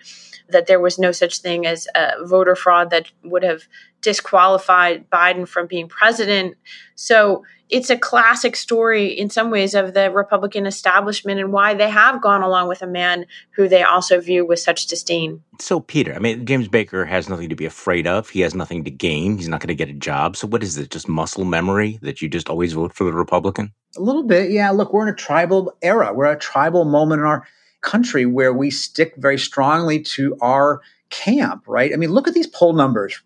that 0.50 0.66
there 0.66 0.80
was 0.80 0.98
no 0.98 1.12
such 1.12 1.40
thing 1.40 1.68
as 1.68 1.88
a 1.96 2.26
voter 2.26 2.56
fraud 2.56 2.90
that 2.90 3.12
would 3.24 3.44
have 3.44 3.64
disqualified 4.02 5.10
Biden 5.10 5.48
from 5.48 5.68
being 5.68 5.88
president. 5.88 6.56
So 6.96 7.44
it's 7.70 7.90
a 7.92 7.98
classic 7.98 8.56
story 8.56 9.08
in 9.08 9.30
some 9.30 9.52
ways 9.52 9.76
of 9.76 9.94
the 9.94 10.10
Republican 10.10 10.66
establishment 10.66 11.40
and 11.40 11.54
why 11.54 11.76
they 11.76 11.90
have 11.90 12.22
gone 12.22 12.42
along 12.42 12.68
with 12.68 12.82
a 12.82 12.88
man 12.88 13.26
who 13.52 13.68
they 13.68 13.84
also 13.84 14.20
view 14.20 14.46
with 14.46 14.60
such 14.60 14.88
disdain. 14.88 15.44
So, 15.60 15.80
Peter, 15.80 16.16
I 16.16 16.20
mean, 16.20 16.46
James 16.46 16.68
Baker 16.68 17.06
has 17.06 17.30
nothing 17.30 17.50
to 17.50 17.56
be 17.56 17.66
afraid 17.66 18.08
of. 18.08 18.30
He 18.30 18.42
has 18.42 18.56
nothing 18.56 18.84
to 18.86 18.92
gain. 18.92 19.38
He's 19.38 19.48
not 19.48 19.60
going 19.60 19.68
to 19.68 19.76
get 19.76 19.90
a 19.90 19.94
job. 19.94 20.36
So, 20.36 20.48
what 20.48 20.64
is 20.64 20.78
it? 20.78 20.90
Just 20.90 21.08
muscle 21.08 21.46
memory 21.46 22.00
that 22.02 22.22
you 22.22 22.28
just 22.28 22.50
always 22.50 22.74
vote 22.74 22.94
for 22.94 23.04
the 23.04 23.14
Republican? 23.14 23.72
A 23.98 24.02
little 24.02 24.24
bit. 24.24 24.50
Yeah. 24.52 24.72
Look, 24.72 24.92
we're 24.92 25.08
in 25.08 25.14
a 25.14 25.18
tribal 25.18 25.74
era. 25.82 26.12
We're 26.12 26.32
a 26.32 26.40
tribal 26.40 26.86
moment 26.86 27.20
in 27.20 27.28
our 27.28 27.46
country 27.82 28.26
where 28.26 28.54
we 28.54 28.72
stick 28.72 29.14
very 29.18 29.38
strongly 29.38 30.02
to 30.02 30.36
our 30.42 30.82
camp, 31.10 31.64
right? 31.68 31.94
I 31.94 31.98
mean, 31.98 32.12
look 32.12 32.28
at 32.28 32.34
these 32.34 32.48
poll 32.48 32.74
numbers. 32.74 33.22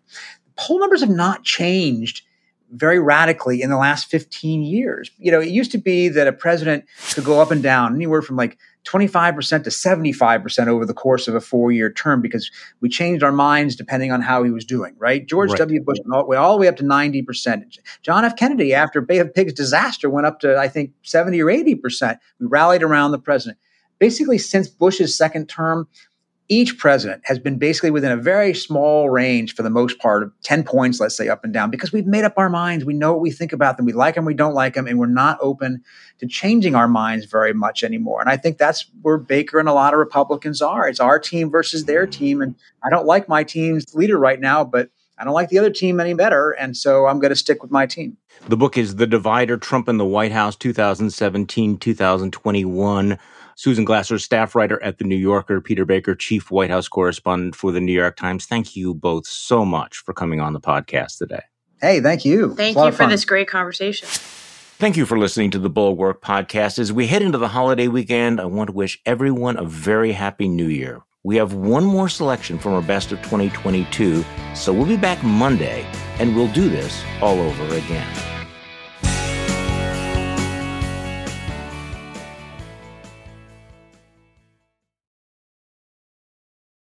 Poll 0.56 0.80
numbers 0.80 1.00
have 1.00 1.10
not 1.10 1.44
changed 1.44 2.22
very 2.70 2.98
radically 2.98 3.62
in 3.62 3.70
the 3.70 3.76
last 3.76 4.06
15 4.06 4.62
years. 4.62 5.10
You 5.18 5.30
know, 5.30 5.40
it 5.40 5.48
used 5.48 5.70
to 5.72 5.78
be 5.78 6.08
that 6.08 6.26
a 6.26 6.32
president 6.32 6.84
could 7.12 7.24
go 7.24 7.40
up 7.40 7.50
and 7.50 7.62
down 7.62 7.94
anywhere 7.94 8.22
from 8.22 8.36
like 8.36 8.58
25% 8.84 9.64
to 9.64 9.70
75% 9.70 10.66
over 10.66 10.84
the 10.84 10.92
course 10.92 11.28
of 11.28 11.34
a 11.34 11.40
four 11.40 11.72
year 11.72 11.90
term 11.90 12.20
because 12.20 12.50
we 12.80 12.88
changed 12.88 13.22
our 13.22 13.32
minds 13.32 13.76
depending 13.76 14.12
on 14.12 14.20
how 14.20 14.42
he 14.42 14.50
was 14.50 14.64
doing, 14.64 14.94
right? 14.98 15.26
George 15.26 15.50
right. 15.50 15.58
W. 15.58 15.82
Bush 15.82 15.98
went 16.04 16.14
all, 16.14 16.36
all, 16.36 16.54
the 16.54 16.60
way 16.60 16.68
up 16.68 16.76
to 16.76 16.82
90%. 16.82 17.78
John 18.02 18.24
F. 18.24 18.36
Kennedy, 18.36 18.74
after 18.74 19.00
Bay 19.00 19.18
of 19.18 19.32
Pigs 19.32 19.52
disaster, 19.52 20.10
went 20.10 20.26
up 20.26 20.40
to, 20.40 20.58
I 20.58 20.68
think, 20.68 20.92
70 21.02 21.40
or 21.40 21.46
80%. 21.46 22.18
We 22.40 22.46
rallied 22.46 22.82
around 22.82 23.12
the 23.12 23.18
president 23.18 23.58
basically 23.98 24.38
since 24.38 24.68
Bush's 24.68 25.16
second 25.16 25.48
term, 25.48 25.88
each 26.48 26.76
president 26.76 27.22
has 27.24 27.38
been 27.38 27.56
basically 27.56 27.90
within 27.90 28.12
a 28.12 28.16
very 28.16 28.52
small 28.52 29.08
range 29.08 29.54
for 29.54 29.62
the 29.62 29.70
most 29.70 29.98
part 29.98 30.22
of 30.22 30.32
10 30.42 30.62
points, 30.62 31.00
let's 31.00 31.16
say 31.16 31.28
up 31.28 31.42
and 31.42 31.54
down, 31.54 31.70
because 31.70 31.92
we've 31.92 32.06
made 32.06 32.24
up 32.24 32.34
our 32.36 32.50
minds. 32.50 32.84
We 32.84 32.92
know 32.92 33.12
what 33.12 33.22
we 33.22 33.30
think 33.30 33.52
about 33.52 33.76
them. 33.76 33.86
We 33.86 33.94
like 33.94 34.14
them, 34.14 34.26
we 34.26 34.34
don't 34.34 34.52
like 34.52 34.74
them, 34.74 34.86
and 34.86 34.98
we're 34.98 35.06
not 35.06 35.38
open 35.40 35.82
to 36.18 36.26
changing 36.26 36.74
our 36.74 36.88
minds 36.88 37.24
very 37.24 37.54
much 37.54 37.82
anymore. 37.82 38.20
And 38.20 38.28
I 38.28 38.36
think 38.36 38.58
that's 38.58 38.90
where 39.00 39.16
Baker 39.16 39.58
and 39.58 39.68
a 39.68 39.72
lot 39.72 39.94
of 39.94 39.98
Republicans 39.98 40.60
are. 40.60 40.86
It's 40.86 41.00
our 41.00 41.18
team 41.18 41.50
versus 41.50 41.86
their 41.86 42.06
team. 42.06 42.42
And 42.42 42.54
I 42.84 42.90
don't 42.90 43.06
like 43.06 43.26
my 43.28 43.42
team's 43.42 43.94
leader 43.94 44.18
right 44.18 44.38
now, 44.38 44.64
but 44.64 44.90
I 45.16 45.24
don't 45.24 45.34
like 45.34 45.48
the 45.48 45.58
other 45.58 45.70
team 45.70 45.98
any 45.98 46.12
better. 46.12 46.50
And 46.50 46.76
so 46.76 47.06
I'm 47.06 47.20
going 47.20 47.30
to 47.30 47.36
stick 47.36 47.62
with 47.62 47.70
my 47.70 47.86
team. 47.86 48.18
The 48.48 48.56
book 48.56 48.76
is 48.76 48.96
The 48.96 49.06
Divider 49.06 49.56
Trump 49.56 49.88
in 49.88 49.96
the 49.96 50.04
White 50.04 50.32
House 50.32 50.56
2017 50.56 51.78
2021. 51.78 53.18
Susan 53.56 53.84
Glasser, 53.84 54.18
staff 54.18 54.54
writer 54.54 54.82
at 54.82 54.98
The 54.98 55.04
New 55.04 55.16
Yorker, 55.16 55.60
Peter 55.60 55.84
Baker, 55.84 56.14
chief 56.14 56.50
White 56.50 56.70
House 56.70 56.88
correspondent 56.88 57.54
for 57.54 57.72
The 57.72 57.80
New 57.80 57.92
York 57.92 58.16
Times. 58.16 58.46
Thank 58.46 58.76
you 58.76 58.94
both 58.94 59.26
so 59.26 59.64
much 59.64 59.98
for 59.98 60.12
coming 60.12 60.40
on 60.40 60.52
the 60.52 60.60
podcast 60.60 61.18
today. 61.18 61.42
Hey, 61.80 62.00
thank 62.00 62.24
you. 62.24 62.54
Thank 62.54 62.76
you 62.76 62.92
for 62.92 63.06
this 63.06 63.24
great 63.24 63.48
conversation. 63.48 64.08
Thank 64.08 64.96
you 64.96 65.06
for 65.06 65.18
listening 65.18 65.50
to 65.52 65.58
the 65.58 65.70
Bulwark 65.70 66.20
podcast. 66.20 66.78
As 66.78 66.92
we 66.92 67.06
head 67.06 67.22
into 67.22 67.38
the 67.38 67.48
holiday 67.48 67.88
weekend, 67.88 68.40
I 68.40 68.46
want 68.46 68.70
to 68.70 68.74
wish 68.74 69.00
everyone 69.06 69.56
a 69.56 69.64
very 69.64 70.12
happy 70.12 70.48
new 70.48 70.66
year. 70.66 71.02
We 71.22 71.36
have 71.36 71.54
one 71.54 71.84
more 71.84 72.08
selection 72.08 72.58
from 72.58 72.74
our 72.74 72.82
best 72.82 73.12
of 73.12 73.18
2022, 73.22 74.24
so 74.54 74.72
we'll 74.72 74.84
be 74.84 74.96
back 74.96 75.22
Monday 75.22 75.86
and 76.18 76.34
we'll 76.34 76.52
do 76.52 76.68
this 76.68 77.02
all 77.22 77.40
over 77.40 77.76
again. 77.76 78.33